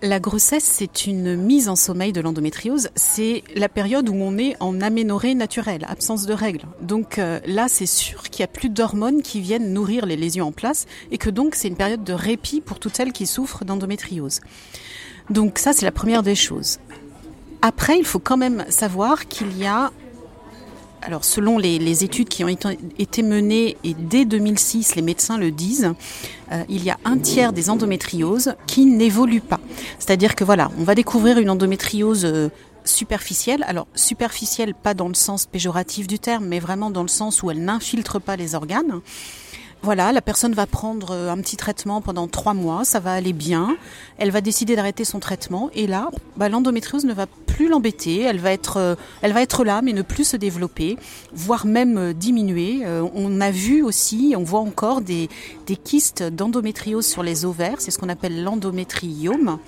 [0.05, 2.91] La grossesse, c'est une mise en sommeil de l'endométriose.
[2.95, 6.67] C'est la période où on est en aménorrhée naturelle, absence de règles.
[6.83, 10.49] Donc euh, là, c'est sûr qu'il n'y a plus d'hormones qui viennent nourrir les lésions
[10.49, 13.65] en place et que donc c'est une période de répit pour toutes celles qui souffrent
[13.65, 14.41] d'endométriose.
[15.31, 16.81] Donc ça, c'est la première des choses.
[17.63, 19.91] Après, il faut quand même savoir qu'il y a
[21.07, 25.93] alors, selon les, études qui ont été menées, et dès 2006, les médecins le disent,
[26.51, 29.61] euh, il y a un tiers des endométrioses qui n'évoluent pas.
[29.99, 32.49] C'est-à-dire que voilà, on va découvrir une endométriose euh,
[32.85, 33.65] superficielle.
[33.69, 37.51] Alors, superficielle, pas dans le sens péjoratif du terme, mais vraiment dans le sens où
[37.51, 39.01] elle n'infiltre pas les organes.
[39.85, 43.35] Voilà, la personne va prendre euh, un petit traitement pendant trois mois, ça va aller
[43.35, 43.77] bien.
[44.17, 48.23] Elle va décider d'arrêter son traitement et là, bah, l'endométriose ne va plus l'embêter.
[48.23, 50.97] Elle va être, euh, elle va être là, mais ne plus se développer,
[51.35, 52.83] voire même euh, diminuer.
[53.15, 55.29] on a vu aussi, on voit encore des,
[55.67, 57.77] des kystes d'endométriose sur les ovaires.
[57.79, 59.59] C'est ce qu'on appelle l'endométriome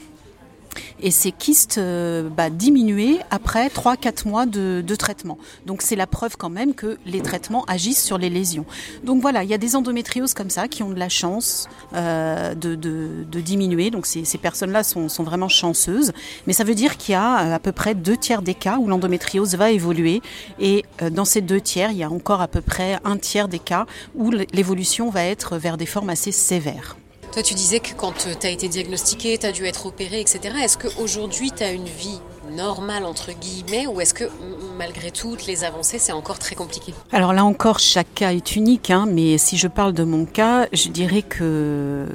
[1.00, 5.38] et ces kystes euh, bah, diminuaient après 3-4 mois de, traitement.
[5.66, 8.64] Donc c'est la preuve quand même que les traitements agissent sur les lésions.
[9.04, 12.54] Donc voilà, il y a des endométrioses comme ça qui ont de la chance euh,
[12.54, 13.90] de, diminuer.
[13.90, 16.12] Donc ces, personnes-là sont, vraiment chanceuses.
[16.46, 18.78] Mais ça veut dire qu'il y a euh, à peu près deux tiers des cas
[18.78, 20.22] où l'endométriose va évoluer.
[20.58, 23.58] Et dans ces deux tiers, il y a encore à peu près un tiers des
[23.58, 26.96] cas où l'évolution va être vers des formes assez sévères.
[27.32, 30.20] Toi, tu disais que quand euh, tu as été diagnostiqué, tu as dû être opéré,
[30.20, 30.40] etc.
[30.62, 32.20] Est-ce qu'aujourd'hui, tu as une vie
[32.52, 34.24] normale, entre guillemets, ou est-ce que
[34.78, 36.94] malgré toutes les avancées, c'est encore très compliqué?
[37.12, 40.66] Alors là encore, chaque cas est unique, hein, mais si je parle de mon cas,
[40.72, 42.06] je dirais que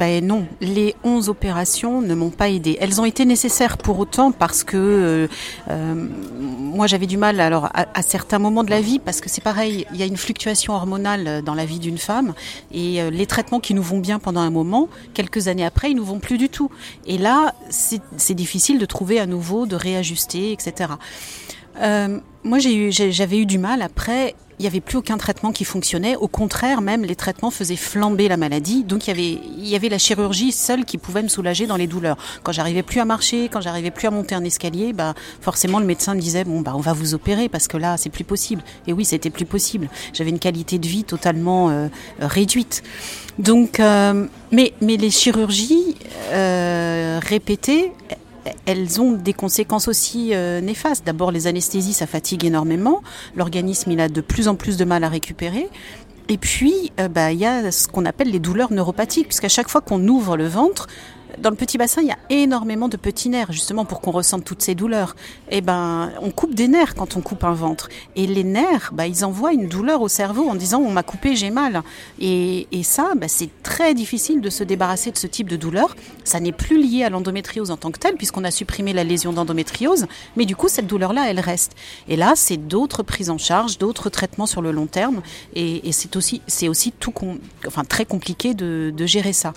[0.00, 2.78] ben non, les 11 opérations ne m'ont pas aidé.
[2.80, 5.28] Elles ont été nécessaires pour autant parce que euh,
[5.68, 6.08] euh,
[6.38, 9.86] moi j'avais du mal alors à, certains moments de la vie parce que c'est pareil,
[9.92, 12.32] il y a une fluctuation hormonale dans la vie d'une femme
[12.72, 15.96] et euh, les traitements qui nous vont bien pendant un moment, quelques années après, ils
[15.96, 16.70] nous vont plus du tout.
[17.06, 20.92] Et là, c'est difficile de trouver à nouveau, de réajuster, etc.
[22.42, 26.16] moi, j'avais eu du mal après il n'y avait plus aucun traitement qui fonctionnait.
[26.16, 28.84] Au contraire, même les traitements faisaient flamber la maladie.
[28.84, 32.18] Donc il y avait, la chirurgie seule qui pouvait me soulager dans les douleurs.
[32.42, 35.86] Quand j'arrivais plus à marcher, quand j'arrivais plus à monter un escalier, bah forcément le
[35.86, 38.62] médecin me disait bon bah on va vous opérer parce que là c'est plus possible.
[38.86, 39.88] Et oui, c'était plus possible.
[40.12, 42.82] J'avais une qualité de vie totalement euh, réduite.
[43.48, 45.96] Euh, mais mais les chirurgies
[46.32, 47.92] euh, répétées
[48.66, 51.04] elles ont des conséquences aussi euh, néfastes.
[51.06, 53.02] D'abord, les anesthésies, ça fatigue énormément.
[53.36, 55.68] L'organisme, il a de plus en plus de mal à récupérer.
[56.28, 59.68] Et puis, euh, bah, il y a ce qu'on appelle les douleurs neuropathiques, puisqu'à chaque
[59.68, 60.86] fois qu'on ouvre le ventre,
[61.38, 64.44] dans le petit bassin, il y a énormément de petits nerfs, justement pour qu'on ressente
[64.44, 65.16] toutes ces douleurs.
[65.50, 67.88] Et eh ben, on coupe des nerfs quand on coupe un ventre.
[68.16, 71.36] Et les nerfs, bah, ils envoient une douleur au cerveau en disant on m'a coupé,
[71.36, 71.82] j'ai mal.
[72.20, 75.96] Et, ça, bah, c'est très difficile de se débarrasser de ce type de douleur.
[76.24, 79.32] Ça n'est plus lié à l'endométriose en tant que telle, puisqu'on a supprimé la lésion
[79.32, 80.06] d'endométriose.
[80.36, 81.72] Mais du coup, cette douleur-là, elle reste.
[82.08, 85.22] Et là, c'est d'autres prises en charge, d'autres traitements sur le long terme.
[85.54, 87.12] Et, c'est aussi, c'est aussi tout,
[87.66, 89.52] enfin, très compliqué de gérer ça.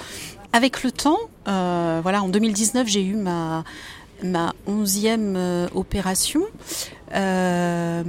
[0.53, 3.63] Avec le temps, euh, voilà, en 2019, j'ai eu ma
[4.67, 6.43] onzième euh, opération.
[7.15, 8.03] Euh,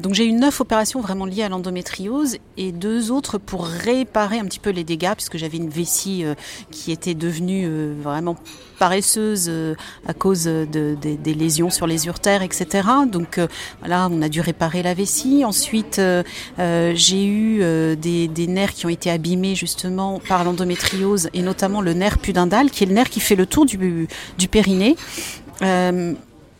[0.00, 4.44] donc j'ai eu neuf opérations vraiment liées à l'endométriose et deux autres pour réparer un
[4.44, 6.34] petit peu les dégâts puisque j'avais une vessie euh,
[6.70, 8.36] qui était devenue euh, vraiment
[8.78, 9.50] paresseuse
[10.06, 12.88] à cause de, des lésions sur les urtères, etc.
[13.06, 13.38] Donc
[13.80, 15.44] voilà, on a dû réparer la vessie.
[15.44, 16.00] Ensuite,
[16.56, 17.58] j'ai eu
[17.96, 22.84] des, nerfs qui ont été abîmés justement par l'endométriose et notamment le nerf pudendal, qui
[22.84, 24.08] est le nerf qui fait le tour du,
[24.38, 24.96] du périnée.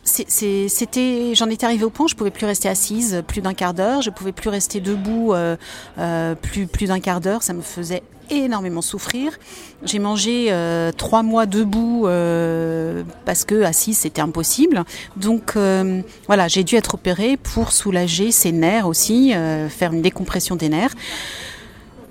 [0.01, 3.73] Euh, c'était, j'en étais arrivée au point, je pouvais plus rester assise plus d'un quart
[3.73, 5.55] d'heure, je pouvais plus rester debout euh,
[5.99, 9.37] euh, plus plus d'un quart d'heure, ça me faisait énormément souffrir.
[9.83, 14.83] J'ai mangé euh, trois mois debout euh, parce que assise c'était impossible.
[15.17, 19.33] Donc euh, voilà, j'ai dû être opérée pour soulager ces nerfs aussi,
[19.69, 20.95] faire une décompression des nerfs.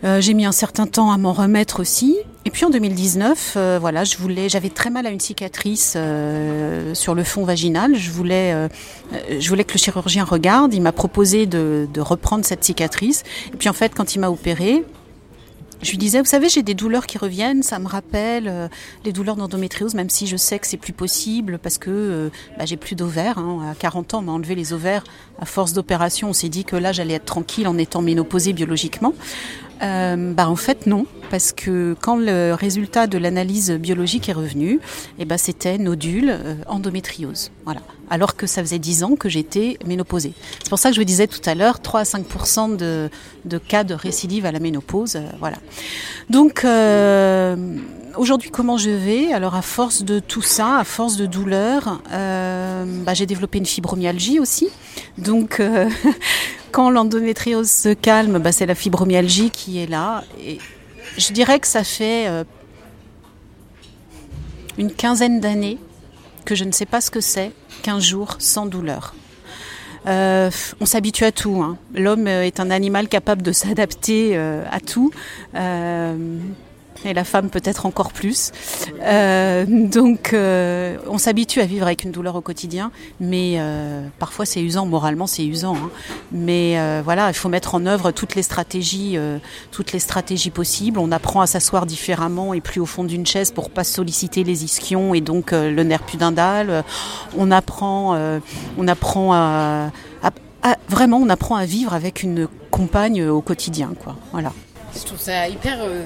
[0.03, 2.19] Euh, j'ai mis un certain temps à m'en remettre aussi.
[2.47, 6.95] Et puis en 2019, euh, voilà, je voulais, j'avais très mal à une cicatrice euh,
[6.95, 7.95] sur le fond vaginal.
[7.95, 8.69] Je voulais,
[9.39, 10.73] je voulais que le chirurgien regarde.
[10.73, 13.25] Il m'a proposé de, de, reprendre cette cicatrice.
[13.53, 14.85] Et puis en fait, quand il m'a opéré,
[15.83, 18.71] je lui disais, vous savez, j'ai des douleurs qui reviennent, ça me rappelle
[19.05, 22.77] les douleurs d'endométriose, même si je sais que c'est plus possible parce que bah, j'ai
[22.77, 23.39] plus d'ovaires.
[23.39, 23.71] Hein.
[23.71, 25.05] À 40 ans, on m'a enlevé les ovaires
[25.41, 26.31] à force d'opération.
[26.31, 29.15] On s'est dit que là, j'allais être tranquille en étant ménopausée biologiquement.
[29.83, 34.81] Euh, bah en fait non, parce que quand le résultat de l'analyse biologique est revenu,
[35.19, 37.51] eh ben c'était nodule euh, endométriose.
[37.65, 37.81] Voilà.
[38.11, 40.33] Alors que ça faisait 10 ans que j'étais ménopausée.
[40.59, 43.09] C'est pour ça que je vous disais tout à l'heure 3 à 5 de,
[43.45, 45.17] de cas de récidive à la ménopause.
[45.17, 45.57] Euh, voilà.
[46.29, 47.57] Donc euh,
[48.17, 49.33] aujourd'hui comment je vais?
[49.33, 54.41] Alors à force de tout ça, à force de douleur, bah, j'ai développé une fibromyalgie
[54.41, 54.69] aussi.
[55.17, 55.63] Donc
[56.73, 60.25] Quand l'endométriose se calme, bah, c'est la fibromyalgie qui est là.
[60.41, 60.59] Et
[61.19, 62.45] je dirais que ça fait euh,
[64.79, 65.79] une quinzaine d'années
[66.45, 67.53] que je ne sais pas ce que c'est
[67.83, 69.15] qu'un jour sans douleur.
[70.07, 71.61] Euh, on s'habitue à tout.
[71.63, 71.77] Hein.
[71.95, 75.11] L'homme est un animal capable de s'adapter euh, à tout.
[77.05, 78.53] Et la femme peut-être encore plus.
[79.03, 84.45] Euh, donc euh, on s'habitue à vivre avec une douleur au quotidien, mais euh, parfois
[84.45, 85.77] c'est usant, moralement c'est usant.
[85.77, 85.91] Hein.
[86.33, 89.39] Mais euh, voilà, il faut mettre en œuvre toutes les stratégies, euh,
[89.71, 90.99] toutes les stratégies possibles.
[90.99, 94.65] On apprend à s'asseoir différemment et plus au fond d'une chaise pour pas solliciter les
[94.65, 96.85] ischions et donc euh, le nerf pudendal.
[97.37, 98.19] On apprend,
[98.79, 99.91] on apprend à,
[100.23, 100.31] à,
[100.63, 104.17] à, vraiment, on apprend à vivre avec une compagne au quotidien, quoi.
[104.33, 104.53] Voilà.
[104.97, 106.05] Je trouve ça hyper euh,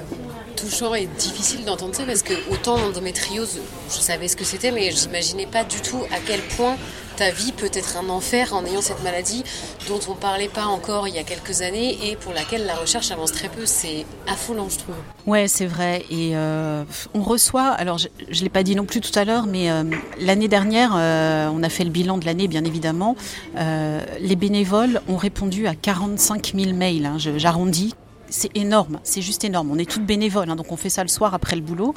[0.65, 4.91] touchant et difficile d'entendre ça parce que autant l'endométriose, je savais ce que c'était, mais
[4.91, 6.75] j'imaginais pas du tout à quel point
[7.17, 9.43] ta vie peut être un enfer en ayant cette maladie
[9.87, 13.11] dont on parlait pas encore il y a quelques années et pour laquelle la recherche
[13.11, 13.65] avance très peu.
[13.65, 14.95] C'est affolant, je trouve.
[15.25, 16.03] Ouais, c'est vrai.
[16.09, 16.83] Et euh,
[17.13, 19.83] on reçoit, alors je ne l'ai pas dit non plus tout à l'heure, mais euh,
[20.19, 23.15] l'année dernière, euh, on a fait le bilan de l'année, bien évidemment.
[23.55, 27.93] Les bénévoles ont répondu à 45 000 mails, hein, j'arrondis,
[28.29, 29.71] c'est énorme, c'est juste énorme.
[29.71, 31.93] On est toutes bénévoles, hein, donc on fait ça le soir après le boulot.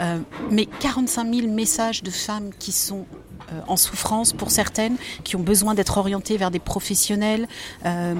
[0.00, 0.18] Euh,
[0.50, 3.06] mais 45 000 messages de femmes qui sont
[3.52, 7.48] euh, en souffrance pour certaines, qui ont besoin d'être orientées vers des professionnels.
[7.84, 8.14] Euh,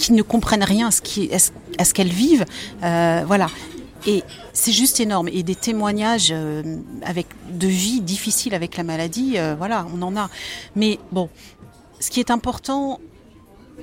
[0.00, 2.44] qui ne comprennent rien à ce, qu'elles vivent.
[2.80, 3.46] Voilà.
[4.06, 5.28] Et c'est juste énorme.
[5.28, 6.34] Et des témoignages
[7.02, 10.28] avec de vie difficiles avec la maladie, voilà, on en a.
[10.74, 11.30] Mais bon,
[12.00, 13.00] ce qui est important,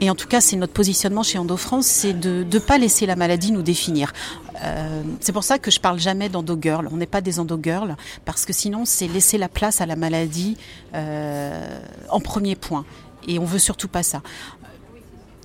[0.01, 3.15] et en tout cas c'est notre positionnement chez EndoFrance, c'est de ne pas laisser la
[3.15, 4.13] maladie nous définir.
[4.63, 6.87] Euh, c'est pour ça que je parle jamais d'endo-girl.
[6.91, 10.57] On n'est pas des endo-girls, parce que sinon c'est laisser la place à la maladie
[10.93, 11.79] euh,
[12.09, 12.85] en premier point.
[13.27, 14.21] Et on veut surtout pas ça.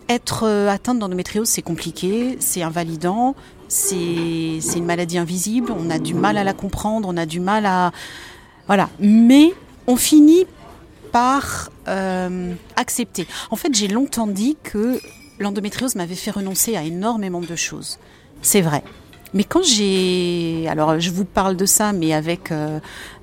[0.08, 3.34] Être euh, atteinte d'endométriose, c'est compliqué, c'est invalidant,
[3.68, 7.66] c'est une maladie invisible, on a du mal à la comprendre, on a du mal
[7.66, 7.92] à...
[8.66, 8.88] Voilà.
[8.98, 9.52] Mais
[9.86, 10.46] on finit
[11.12, 13.26] par euh, accepter.
[13.50, 15.00] En fait, j'ai longtemps dit que
[15.38, 17.98] l'endométriose m'avait fait renoncer à énormément de choses.
[18.42, 18.82] C'est vrai.
[19.34, 22.78] Mais quand j'ai, alors je vous parle de ça, mais avec euh,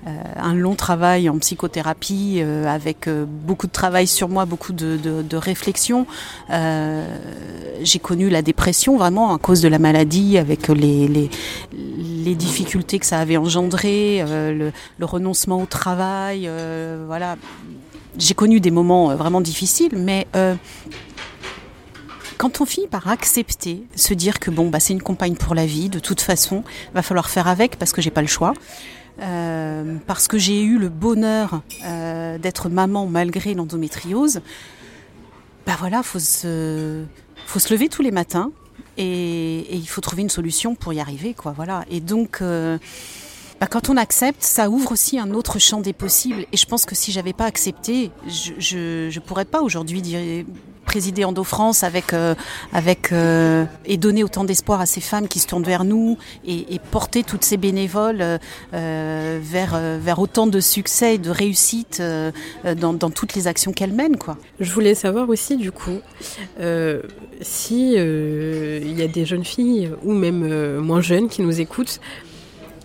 [0.06, 5.36] euh, un long travail en psychothérapie, euh, avec beaucoup de travail sur moi, beaucoup de,
[5.36, 6.06] réflexion,
[6.50, 11.30] j'ai connu la dépression vraiment à cause de la maladie, avec les,
[12.36, 16.50] difficultés que ça avait engendré, le, le, renoncement au travail,
[17.08, 17.36] voilà.
[18.18, 20.26] J'ai connu des moments vraiment difficiles, mais
[22.38, 25.66] quand on finit par accepter, se dire que bon, bah, c'est une compagne pour la
[25.66, 26.64] vie, de toute façon,
[26.94, 28.54] va falloir faire avec parce que j'ai pas le choix.
[29.22, 34.42] Euh, parce que j'ai eu le bonheur euh, d'être maman malgré l'endométriose,
[35.66, 37.06] bah voilà, faut se,
[37.46, 38.52] faut se lever tous les matins
[38.98, 41.54] et, il faut trouver une solution pour y arriver, quoi.
[41.54, 41.86] Voilà.
[41.90, 42.78] Et donc, euh,
[43.60, 46.46] bah, quand on accepte, ça ouvre aussi un autre champ des possibles.
[46.52, 50.46] Et je pense que si j'avais pas accepté, je, je, je pourrais pas aujourd'hui dire
[50.86, 52.36] présider Endo France avec, euh,
[53.12, 56.18] euh, et donner autant d'espoir à ces femmes qui se tournent vers nous
[56.48, 58.40] et, porter toutes ces bénévoles
[58.74, 62.02] euh, vers, autant de succès et de réussite
[62.64, 64.18] dans, toutes les actions qu'elles mènent.
[64.18, 64.38] Quoi.
[64.60, 66.00] Je voulais savoir aussi du coup
[67.42, 72.00] si il y a des jeunes filles ou même moins jeunes qui nous écoutent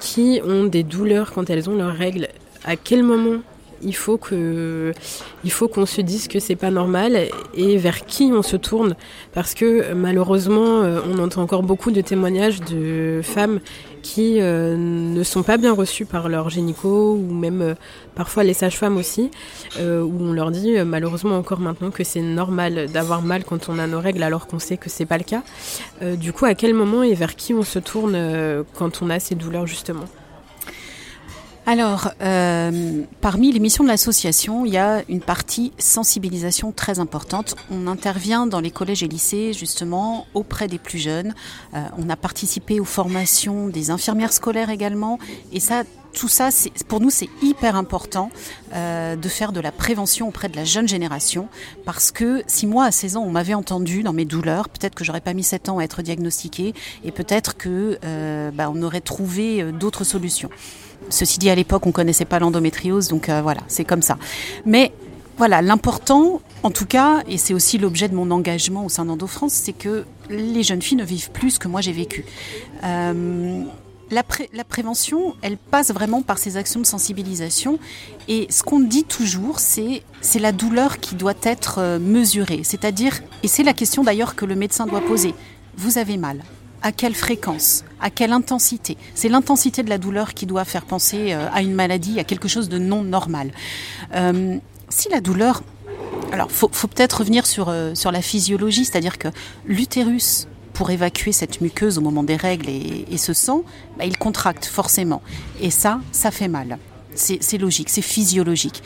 [0.00, 2.28] qui ont des douleurs quand elles ont leurs règles.
[2.64, 3.40] À quel moment
[3.82, 8.94] il faut qu'on se dise que c'est pas normal et vers qui on se tourne
[9.32, 13.60] parce que malheureusement on entend encore beaucoup de témoignages de femmes
[14.02, 17.74] qui euh, ne sont pas bien reçues par leurs gynécos ou même euh,
[18.14, 19.30] parfois les sages-femmes aussi
[19.78, 23.78] euh, où on leur dit malheureusement encore maintenant que c'est normal d'avoir mal quand on
[23.78, 25.42] a nos règles alors qu'on sait que c'est pas le cas.
[26.16, 28.16] du coup à quel moment et vers qui on se tourne
[28.74, 30.04] quand on a ces douleurs justement?
[31.70, 37.54] Alors, euh, parmi les missions de l'association, il y a une partie sensibilisation très importante.
[37.70, 41.32] On intervient dans les collèges et lycées, justement, auprès des plus jeunes.
[41.74, 45.20] Euh, on a participé aux formations des infirmières scolaires également.
[45.52, 46.48] Et ça, tout ça,
[46.88, 48.32] pour nous, c'est hyper important
[48.74, 51.46] euh, de faire de la prévention auprès de la jeune génération.
[51.84, 55.04] Parce que si moi, à 16 ans, on m'avait entendu dans mes douleurs, peut-être que
[55.04, 57.96] j'aurais pas mis 7 ans à être diagnostiquée et peut-être que
[58.50, 60.50] bah, on aurait trouvé d'autres solutions.
[61.10, 64.18] Ceci dit, à l'époque, on connaissait pas l'endométriose, donc euh, voilà, c'est comme ça.
[64.64, 64.92] Mais
[65.36, 69.52] voilà, l'important, en tout cas, et c'est aussi l'objet de mon engagement au sein d'EndoFrance,
[69.52, 72.24] c'est que les jeunes filles ne vivent plus ce que moi j'ai vécu.
[72.84, 73.62] Euh,
[74.10, 77.78] la, prévention, elle passe vraiment par ces actions de sensibilisation.
[78.28, 82.60] Et ce qu'on dit toujours, c'est c'est la douleur qui doit être euh, mesurée.
[82.64, 85.34] C'est-à-dire, et c'est la question d'ailleurs que le médecin doit poser.
[85.76, 86.42] Vous avez mal
[86.82, 88.96] à quelle fréquence, à quelle intensité?
[89.14, 92.68] C'est l'intensité de la douleur qui doit faire penser à une maladie, à quelque chose
[92.68, 93.52] de non normal.
[94.14, 94.58] Euh,
[94.88, 95.62] si la douleur...
[96.32, 99.28] Alors, faut, faut peut-être revenir sur, euh, sur la physiologie, c'est-à-dire que
[99.66, 103.64] l'utérus pour évacuer cette muqueuse au moment des règles et, ce sang,
[103.98, 105.20] bah, il contracte forcément.
[105.60, 106.78] Et ça, ça fait mal.
[107.14, 108.82] C'est logique, c'est physiologique.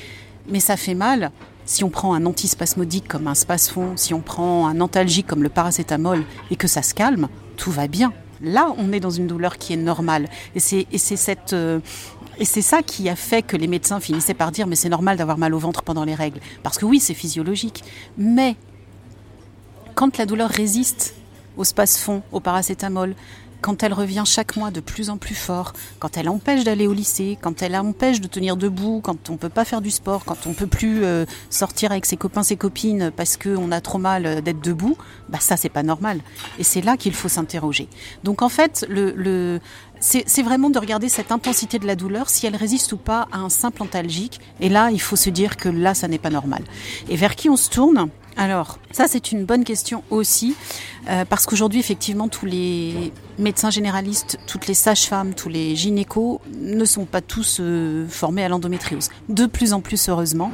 [0.49, 1.31] Mais ça fait mal
[1.67, 5.49] si on prend un antispasmodique comme un spasfon, si on prend un antalgique comme le
[5.51, 8.13] paracétamol et que ça se calme, tout va bien.
[8.41, 10.29] Là, on est dans une douleur qui est normale.
[10.55, 11.81] Et c'est cette, euh,
[12.39, 15.17] et c'est ça qui a fait que les médecins finissaient par dire mais c'est normal
[15.17, 16.41] d'avoir mal au ventre pendant les règles.
[16.63, 17.85] Parce que oui, c'est physiologique.
[18.19, 18.57] Mais
[19.95, 21.15] quand la douleur résiste
[21.57, 23.15] au spasfon, au paracétamol,
[23.65, 26.93] quand elle revient chaque mois de plus en plus fort, quand elle empêche d'aller au
[26.93, 30.47] lycée, quand elle empêche de tenir debout, quand on peut pas faire du sport, quand
[30.47, 34.27] on peut plus euh, sortir avec ses copains, ses copines parce qu'on a trop mal
[34.27, 34.99] euh, d'être debout,
[35.31, 36.21] bah ça c'est pas normal.
[36.59, 37.89] Et c'est là qu'il faut s'interroger.
[38.23, 38.87] Donc en fait,
[39.99, 43.39] c'est vraiment de regarder cette intensité de la douleur, si elle résiste ou pas à
[43.39, 44.41] un simple antalgique.
[44.61, 46.65] Et là, il faut se dire que là, ça n'est pas normal.
[47.09, 48.11] Et vers qui on se tourne?
[48.37, 50.55] Alors, ça c'est une bonne question aussi,
[51.09, 56.85] euh, parce qu'aujourd'hui, effectivement, tous les médecins généralistes, toutes les sages-femmes, tous les gynécos ne
[56.85, 59.09] sont pas tous euh, formés à l'endométriose.
[59.29, 60.53] De plus en plus, heureusement.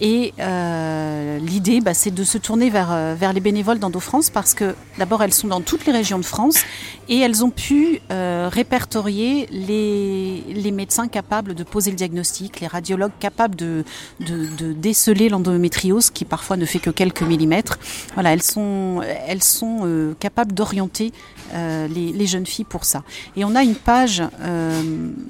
[0.00, 4.54] Et euh, l'idée, bah, c'est de se tourner vers, euh, vers les bénévoles d'EndoFrance parce
[4.54, 6.64] que d'abord, elles sont dans toutes les régions de France
[7.08, 12.66] et elles ont pu euh, répertorier les, les médecins capables de poser le diagnostic, les
[12.66, 13.84] radiologues capables de,
[14.20, 17.78] de, de déceler l'endométriose qui parfois ne fait que quelques millimètres.
[18.14, 21.12] Voilà, elles sont, elles sont euh, capables d'orienter
[21.54, 23.02] les, les, jeunes filles pour ça.
[23.36, 24.22] Et on a une page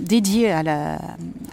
[0.01, 0.63] dédiée à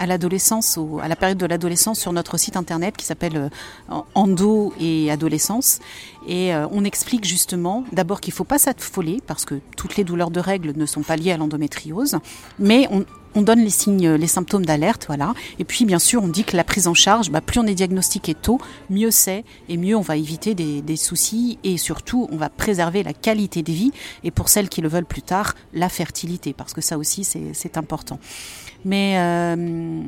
[0.06, 4.02] l'adolescence, la, à, à la période de l'adolescence sur notre site internet qui s'appelle euh,
[4.16, 5.80] Endo et adolescence.
[6.28, 10.04] Et euh, on explique justement d'abord qu'il ne faut pas s'affoler parce que toutes les
[10.04, 12.18] douleurs de règles ne sont pas liées à l'endométriose,
[12.60, 13.06] mais on,
[13.36, 15.34] donne les signes, les symptômes d'alerte, voilà.
[15.60, 17.76] Et puis bien sûr, on dit que la prise en charge, bah, plus on est
[17.76, 18.60] diagnostiqué tôt,
[18.90, 23.04] mieux c'est et mieux on va éviter des, des, soucis et surtout on va préserver
[23.04, 23.92] la qualité de vie
[24.24, 27.78] et pour celles qui le veulent plus tard, la fertilité parce que ça aussi c'est
[27.78, 28.20] important.
[28.84, 30.02] Mais euh,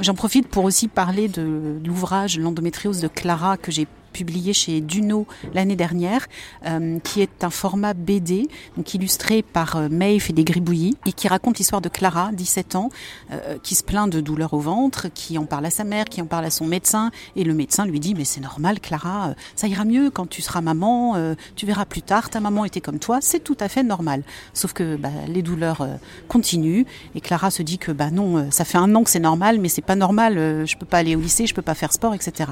[0.00, 5.26] j'en profite pour aussi parler de l'ouvrage L'endométriose de Clara que j'ai publié chez Duno
[5.54, 6.26] l'année dernière,
[6.66, 11.12] euh, qui est un format BD, donc illustré par euh, Maeve et des Gribouillis, et
[11.12, 12.90] qui raconte l'histoire de Clara, 17 ans,
[13.30, 16.20] euh, qui se plaint de douleurs au ventre, qui en parle à sa mère, qui
[16.20, 19.34] en parle à son médecin, et le médecin lui dit mais c'est normal Clara, euh,
[19.56, 22.80] ça ira mieux quand tu seras maman, euh, tu verras plus tard, ta maman était
[22.80, 24.22] comme toi, c'est tout à fait normal.
[24.54, 25.86] Sauf que bah, les douleurs
[26.28, 26.84] continuent,
[27.14, 29.68] et Clara se dit que bah non, ça fait un an que c'est normal, mais
[29.68, 30.34] c'est pas normal,
[30.66, 32.50] je peux pas aller au lycée, je peux pas faire sport, etc.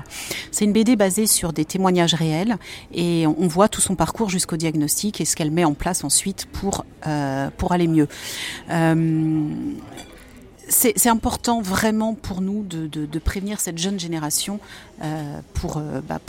[0.51, 2.57] C'est une BD basée sur des témoignages réels
[2.93, 6.47] et on voit tout son parcours jusqu'au diagnostic et ce qu'elle met en place ensuite
[6.47, 8.09] pour, euh, aller mieux.
[8.71, 9.49] Euh,
[10.69, 14.61] c'est important vraiment pour nous de, prévenir cette jeune génération
[15.03, 16.21] euh, pour, bah,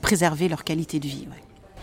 [0.00, 1.26] préserver leur qualité de vie.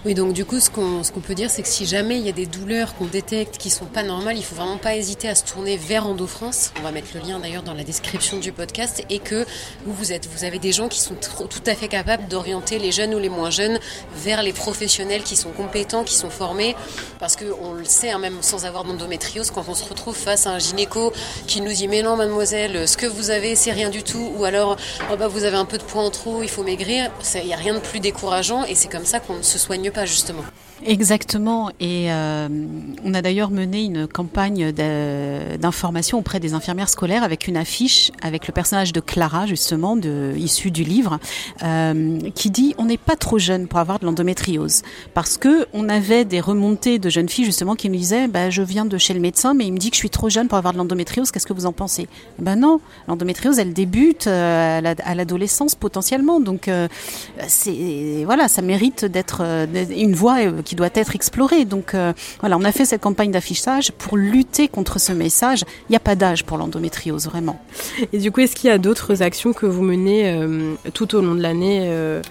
[0.03, 2.31] Oui, donc du coup, ce qu'on peut dire, c'est que si jamais il y a
[2.31, 5.43] des douleurs qu'on détecte qui sont pas normales, il faut vraiment pas hésiter à se
[5.43, 6.73] tourner vers EndoFrance.
[6.79, 9.03] On va mettre le lien d'ailleurs dans la description du podcast.
[9.11, 9.45] Et que
[9.85, 12.91] vous vous êtes, vous avez des gens qui sont tout à fait capables d'orienter les
[12.91, 13.79] jeunes ou les moins jeunes
[14.15, 16.75] vers les professionnels qui sont compétents, qui sont formés,
[17.19, 20.47] parce que on le sait, hein, même sans avoir d'endométriose, quand on se retrouve face
[20.47, 21.13] à un gynéco
[21.45, 24.45] qui nous dit mais non mademoiselle, ce que vous avez c'est rien du tout, ou
[24.45, 24.77] alors
[25.11, 27.53] oh bah vous avez un peu de poids en trop, il faut maigrir, il y
[27.53, 28.65] a rien de plus décourageant.
[28.65, 30.43] Et c'est comme ça qu'on se soigne pas justement.
[30.85, 31.69] Exactement.
[31.79, 32.47] Et euh,
[33.03, 38.47] on a d'ailleurs mené une campagne d'information auprès des infirmières scolaires avec une affiche avec
[38.47, 41.19] le personnage de Clara, justement, de, issu du livre,
[41.63, 44.81] euh, qui dit on n'est pas trop jeune pour avoir de l'endométriose.
[45.13, 48.63] Parce que on avait des remontées de jeunes filles, justement, qui me disaient bah, je
[48.63, 50.57] viens de chez le médecin, mais il me dit que je suis trop jeune pour
[50.57, 52.07] avoir de l'endométriose, qu'est-ce que vous en pensez?
[52.39, 56.39] Ben non, l'endométriose, elle débute euh, à l'adolescence potentiellement.
[56.39, 56.69] Donc,
[58.25, 59.41] voilà, ça mérite d'être
[59.91, 61.65] une voie qui doit être explorée.
[61.65, 65.63] Donc euh, voilà, on a fait cette campagne d'affichage pour lutter contre ce message.
[65.89, 67.61] Il n'y a pas d'âge pour l'endométriose, vraiment.
[68.13, 71.21] Et du coup, est-ce qu'il y a d'autres actions que vous menez euh, tout au
[71.21, 72.21] long de l'année euh,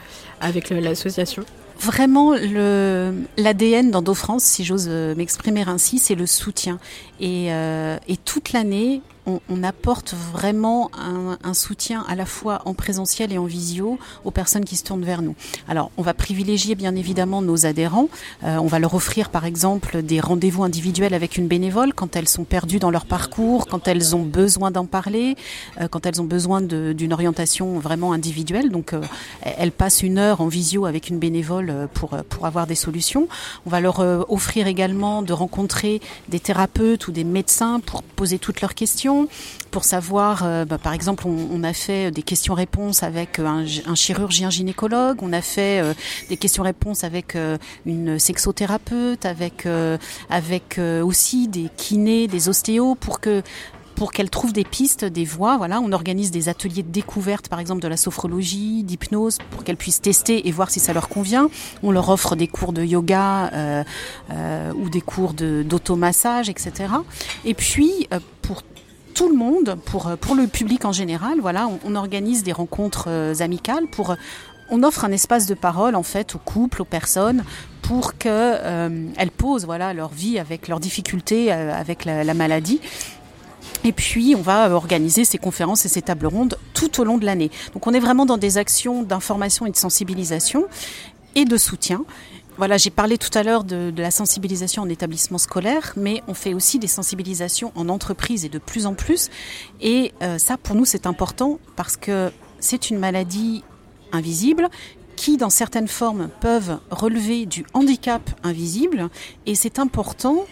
[0.41, 1.45] avec l'association?
[1.80, 6.78] Vraiment, l'ADN d'EndoFrance, si j'ose m'exprimer ainsi, c'est le soutien.
[7.20, 9.01] Et, euh, et toute l'année,
[9.49, 14.31] on, apporte vraiment un, un, soutien à la fois en présentiel et en visio aux
[14.31, 15.35] personnes qui se tournent vers nous.
[15.68, 18.09] Alors, on va privilégier bien évidemment nos adhérents.
[18.45, 22.28] Euh, on va leur offrir par exemple des rendez-vous individuels avec une bénévole quand elles
[22.28, 25.37] sont perdues dans leur parcours, quand elles ont besoin d'en parler,
[25.81, 28.70] euh, quand elles ont besoin d'une orientation vraiment individuelle.
[28.70, 29.03] Donc, euh,
[29.43, 33.28] elles passent une heure en visio avec une bénévole pour, pour avoir des solutions.
[33.66, 34.01] On va leur
[34.31, 39.20] offrir également de rencontrer des thérapeutes ou des médecins pour poser toutes leurs questions
[39.71, 43.64] pour savoir, euh, bah, par exemple, on, a fait des questions-réponses avec un,
[43.95, 45.83] chirurgien gynécologue, on a fait
[46.29, 47.37] des questions-réponses avec
[47.85, 49.68] une sexothérapeute, avec
[50.31, 53.43] avec aussi des kinés, des ostéos, pour que
[54.01, 55.59] pour qu'elle trouve des pistes, des voies.
[55.59, 59.77] Voilà, on organise des ateliers de découverte, par exemple de la sophrologie, d'hypnose, pour qu'elles
[59.77, 61.51] puissent tester et voir si ça leur convient.
[61.83, 63.85] On leur offre des cours de yoga euh,
[64.31, 66.95] euh, ou des cours d'automassage, etc.
[67.45, 68.62] Et puis euh, pour
[69.15, 73.09] tout le monde, pour pour le public en général, voilà, on, organise des rencontres
[73.41, 74.17] amicales pour
[74.71, 77.45] on offre un espace de parole en fait aux couples, aux personnes,
[77.83, 82.81] pour qu'elles posent voilà leur vie avec leurs difficultés avec la maladie
[83.85, 87.25] et puis, on va organiser ces conférences et ces tables rondes tout au long de
[87.25, 87.51] l'année.
[87.73, 90.67] Donc, on est vraiment dans des actions d'information et de sensibilisation
[91.35, 92.05] et de soutien.
[92.61, 96.53] Voilà, j'ai parlé tout à l'heure de, la sensibilisation en établissement scolaire, mais on fait
[96.53, 99.31] aussi des sensibilisations en entreprise et de plus en plus.
[99.81, 103.65] Et euh, ça, pour nous, c'est important parce que c'est une maladie
[104.13, 104.69] invisible
[105.17, 109.09] qui, dans certaines formes, peuvent relever du handicap invisible.
[109.47, 110.45] Et c'est important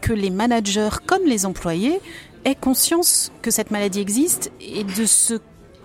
[0.00, 2.00] que les managers comme les employés
[2.44, 5.40] ait conscience que cette maladie existe et de ce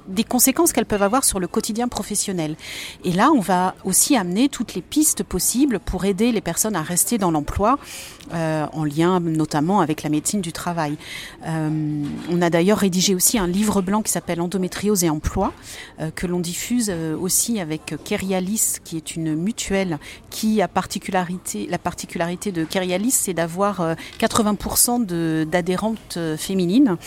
[0.07, 2.55] des conséquences qu'elles peuvent avoir sur le quotidien professionnel.
[3.03, 6.81] Et là, on va aussi amener toutes les pistes possibles pour aider les personnes à
[6.81, 7.77] rester dans l'emploi
[8.34, 10.97] euh, en lien notamment avec la médecine du travail.
[11.45, 15.53] Euh, on a d'ailleurs rédigé aussi un livre blanc qui s'appelle Endométriose et emploi,
[15.99, 19.99] euh, que l'on diffuse aussi avec Kerialis, qui est une mutuelle
[20.32, 26.97] qui a particularité, la particularité de Kerialis, c'est d'avoir 80% d'adhérentes féminines.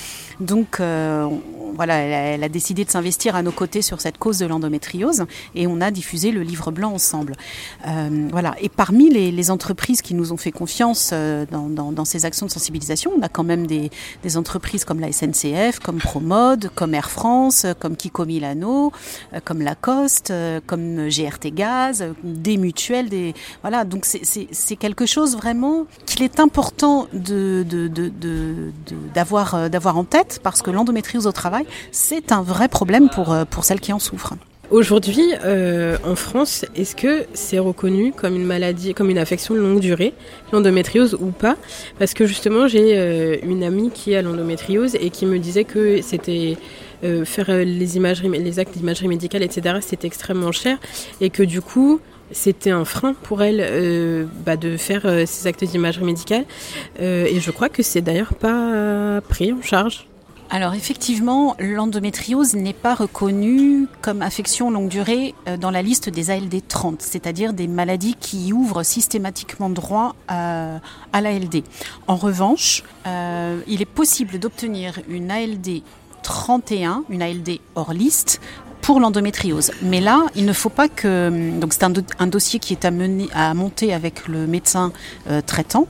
[0.40, 5.24] Donc voilà, elle a, décidé de s'investir à nos côtés sur cette cause de l'endométriose
[5.54, 7.34] et on a diffusé le livre blanc ensemble.
[7.84, 8.54] voilà.
[8.60, 12.50] Et parmi les, les entreprises qui nous ont fait confiance euh, dans, ces actions de
[12.50, 13.12] sensibilisation.
[13.16, 13.90] On a quand même des,
[14.36, 18.92] entreprises comme la SNCF, comme Promode, comme Air France, comme Kiko Milano,
[19.32, 23.84] euh, comme Lacoste, euh, comme GRT Gaz, des mutuelles, des voilà.
[23.84, 27.64] Donc c'est quelque chose vraiment qu'il est important de
[29.14, 33.64] d'avoir d'avoir en tête parce que l'endométriose au travail c'est un vrai problème pour pour
[33.64, 34.34] celles qui en souffrent.
[34.70, 39.60] Aujourd'hui, euh, en France, est-ce que c'est reconnu comme une maladie, comme une affection de
[39.60, 40.12] longue durée,
[40.52, 41.56] l'endométriose ou pas?
[41.98, 46.02] Parce que justement, j'ai euh, une amie qui a l'endométriose et qui me disait que
[46.02, 46.58] c'était
[47.02, 49.76] euh, faire les imageries, les actes d'imagerie médicale, etc.
[49.80, 50.76] C'était extrêmement cher
[51.22, 52.00] et que du coup,
[52.30, 56.44] c'était un frein pour elle bah, de faire ces actes d'imagerie médicale.
[57.00, 60.07] et je crois que c'est d'ailleurs pas pris en charge
[60.50, 66.30] alors effectivement, l'endométriose n'est pas reconnue comme affection longue durée euh, dans la liste des
[66.30, 70.80] ALD 30, c'est-à-dire des maladies qui ouvrent systématiquement droit à,
[71.12, 71.64] l'ALD.
[72.06, 75.82] En revanche, euh, il est possible d'obtenir une ALD
[76.22, 78.40] 31, une ALD hors liste,
[78.80, 79.72] pour l'endométriose.
[79.82, 81.58] Mais là, il ne faut pas que.
[81.58, 84.92] Donc, c'est un, dossier qui est à, mener, à monter avec le médecin
[85.28, 85.86] euh, traitant,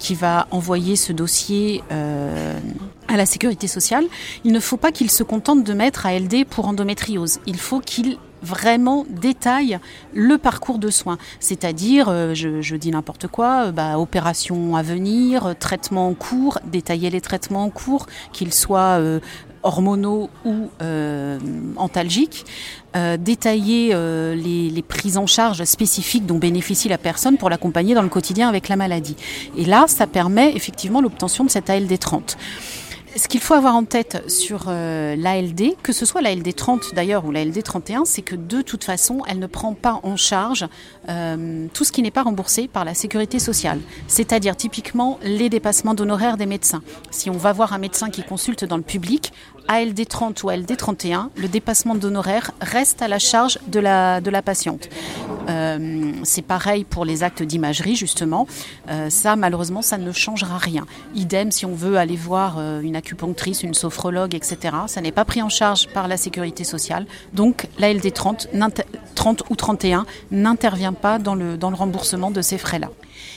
[0.00, 1.82] qui va envoyer ce dossier
[3.08, 4.04] à la sécurité sociale.
[4.44, 7.40] Il ne faut pas qu'il se contente de mettre ALD pour endométriose.
[7.46, 9.78] Il faut qu'il vraiment détaille
[10.12, 11.16] le parcours de soins.
[11.40, 17.22] C'est-à-dire, je, je, dis n'importe quoi, bah, opération à venir, traitement en cours, détailler les
[17.22, 19.00] traitements en cours, qu'ils soient
[19.64, 21.38] hormonaux ou euh,
[21.76, 22.44] antalgiques,
[22.94, 27.94] euh, détailler euh, les, les, prises en charge spécifiques dont bénéficie la personne pour l'accompagner
[27.94, 29.16] dans le quotidien avec la maladie.
[29.56, 32.36] Et là, ça permet effectivement l'obtention de cette ALD 30
[33.16, 37.24] ce qu'il faut avoir en tête sur euh, l'ALD, que ce soit l'ALD 30 d'ailleurs
[37.24, 40.66] ou l'ALD 31, c'est que de toute façon, elle ne prend pas en charge
[41.08, 43.80] euh, tout ce qui n'est pas remboursé par la sécurité sociale.
[44.08, 46.82] C'est-à-dire typiquement les dépassements d'honoraires des médecins.
[47.10, 49.32] Si on va voir un médecin qui consulte dans le public,
[49.68, 54.88] ALD 30 ou ALD 31, le dépassement d'honoraires reste à la charge de la, patiente.
[55.48, 58.46] Euh, c'est pareil pour les actes d'imagerie, justement.
[59.08, 60.86] Ça, malheureusement, ça ne changera rien.
[61.14, 62.96] Idem si on veut aller voir une
[63.62, 64.76] une sophrologue, etc.
[64.86, 67.06] Ça n'est pas pris en charge par la sécurité sociale.
[67.32, 68.12] Donc, la LD
[69.14, 72.90] 30, 30 ou 31 n'intervient pas dans le, dans le remboursement de ces frais-là.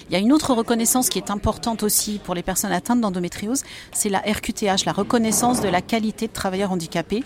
[0.09, 3.63] Il y a une autre reconnaissance qui est importante aussi pour les personnes atteintes d'endométriose,
[3.91, 7.23] c'est la RQTH, la reconnaissance de la qualité de travailleur handicapé,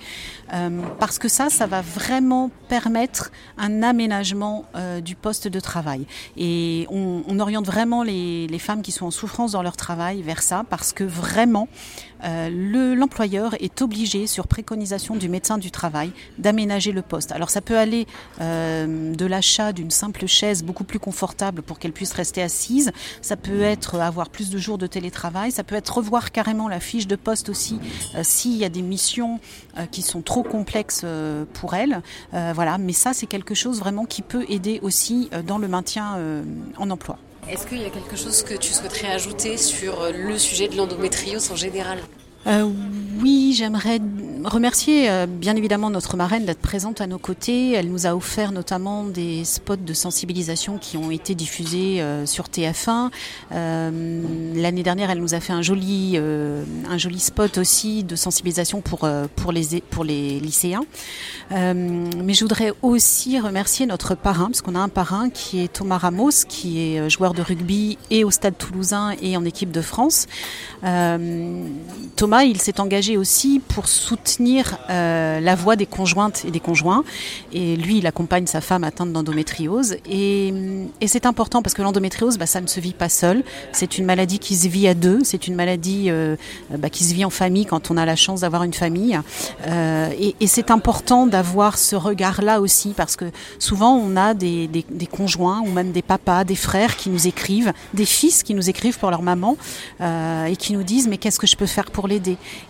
[0.54, 6.06] euh, parce que ça, ça va vraiment permettre un aménagement euh, du poste de travail.
[6.38, 10.64] Et on, oriente vraiment les, femmes qui sont en souffrance dans leur travail vers ça,
[10.70, 11.68] parce que vraiment,
[12.24, 17.32] euh, l'employeur est obligé, sur préconisation du médecin du travail, d'aménager le poste.
[17.32, 18.06] Alors ça peut aller
[18.42, 22.92] de l'achat d'une simple chaise beaucoup plus confortable pour qu'elle puisse rester assise.
[23.22, 25.52] Ça peut être avoir plus de jours de télétravail.
[25.52, 27.80] Ça peut être revoir carrément la fiche de poste aussi
[28.24, 29.40] s'il y a des missions
[29.92, 31.06] qui sont trop complexes
[31.54, 32.02] pour elle.
[32.32, 36.18] voilà, mais ça c'est quelque chose vraiment qui peut aider aussi dans le maintien
[36.78, 37.18] en emploi.
[37.50, 41.52] Est-ce qu'il y a quelque chose que tu souhaiterais ajouter sur le sujet de l'endométriose
[41.52, 42.00] en général?
[42.48, 42.70] Euh,
[43.22, 44.00] oui, j'aimerais
[44.44, 47.74] remercier euh, bien évidemment notre marraine d'être présente à nos côtés.
[47.74, 52.46] Elle nous a offert notamment des spots de sensibilisation qui ont été diffusés euh, sur
[52.46, 53.12] TF1.
[53.52, 59.08] L'année dernière, elle nous a fait un joli, un joli spot aussi de sensibilisation pour,
[59.36, 60.84] pour, les, pour les lycéens.
[61.52, 65.98] mais je voudrais aussi remercier notre parrain, parce qu'on a un parrain qui est Thomas
[65.98, 70.28] Ramos, qui est joueur de rugby et au Stade toulousain et en équipe de France.
[70.82, 77.04] Thomas il s'est engagé aussi pour soutenir euh, la voix des conjointes et des conjoints.
[77.52, 79.98] Et lui, il accompagne sa femme atteinte d'endométriose.
[80.10, 80.54] Et,
[81.06, 83.44] c'est important parce que l'endométriose, bah, ça ne se vit pas seul.
[83.74, 85.20] C'est une maladie qui se vit à deux.
[85.24, 86.38] C'est une maladie euh,
[86.78, 89.20] bah, qui se vit en famille quand on a la chance d'avoir une famille.
[89.68, 93.26] Euh, et, c'est important d'avoir ce regard-là aussi parce que
[93.58, 97.72] souvent on a des, des, conjoints ou même des papas, des frères qui nous écrivent,
[97.94, 99.56] des fils qui nous écrivent pour leur maman
[100.02, 102.20] et qui nous disent mais qu'est-ce que je peux faire pour les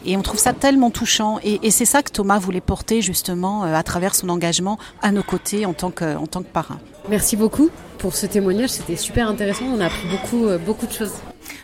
[0.06, 1.39] et on trouve ça tellement touchant.
[1.43, 5.24] Et, c'est ça que Thomas voulait porter justement euh, à travers son engagement à nos
[5.24, 6.80] côtés en tant que, en tant que parrain.
[7.10, 8.70] Merci beaucoup pour ce témoignage.
[8.70, 9.66] C'était super intéressant.
[9.66, 11.14] On a appris beaucoup, euh, beaucoup de choses.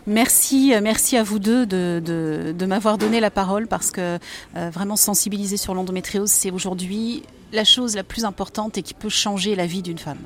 [0.06, 4.20] Merci, euh, merci à vous deux de, de, m'avoir donné la parole parce que
[4.54, 7.24] vraiment sensibiliser sur l'endométriose, c'est aujourd'hui
[7.54, 10.20] la chose la plus importante et qui peut changer la vie d'une femme.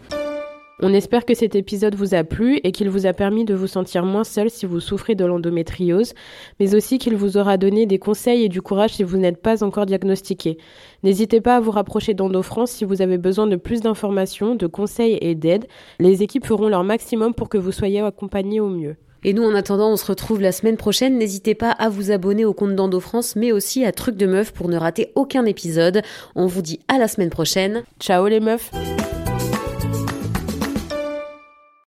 [0.83, 3.67] On espère que cet épisode vous a plu et qu'il vous a permis de vous
[3.67, 6.15] sentir moins seul si vous souffrez de l'endométriose,
[6.59, 9.63] mais aussi qu'il vous aura donné des conseils et du courage si vous n'êtes pas
[9.63, 10.57] encore diagnostiqué.
[11.03, 15.19] N'hésitez pas à vous rapprocher d'EndoFrance si vous avez besoin de plus d'informations, de conseils
[15.21, 15.67] et d'aide.
[15.99, 18.95] Les équipes feront leur maximum pour que vous soyez accompagnés au mieux.
[19.23, 21.19] Et nous, en attendant, on se retrouve la semaine prochaine.
[21.19, 24.67] N'hésitez pas à vous abonner au compte d'EndoFrance, mais aussi à Truc de Meuf pour
[24.67, 26.01] ne rater aucun épisode.
[26.35, 27.83] On vous dit à la semaine prochaine.
[27.99, 28.71] Ciao les meufs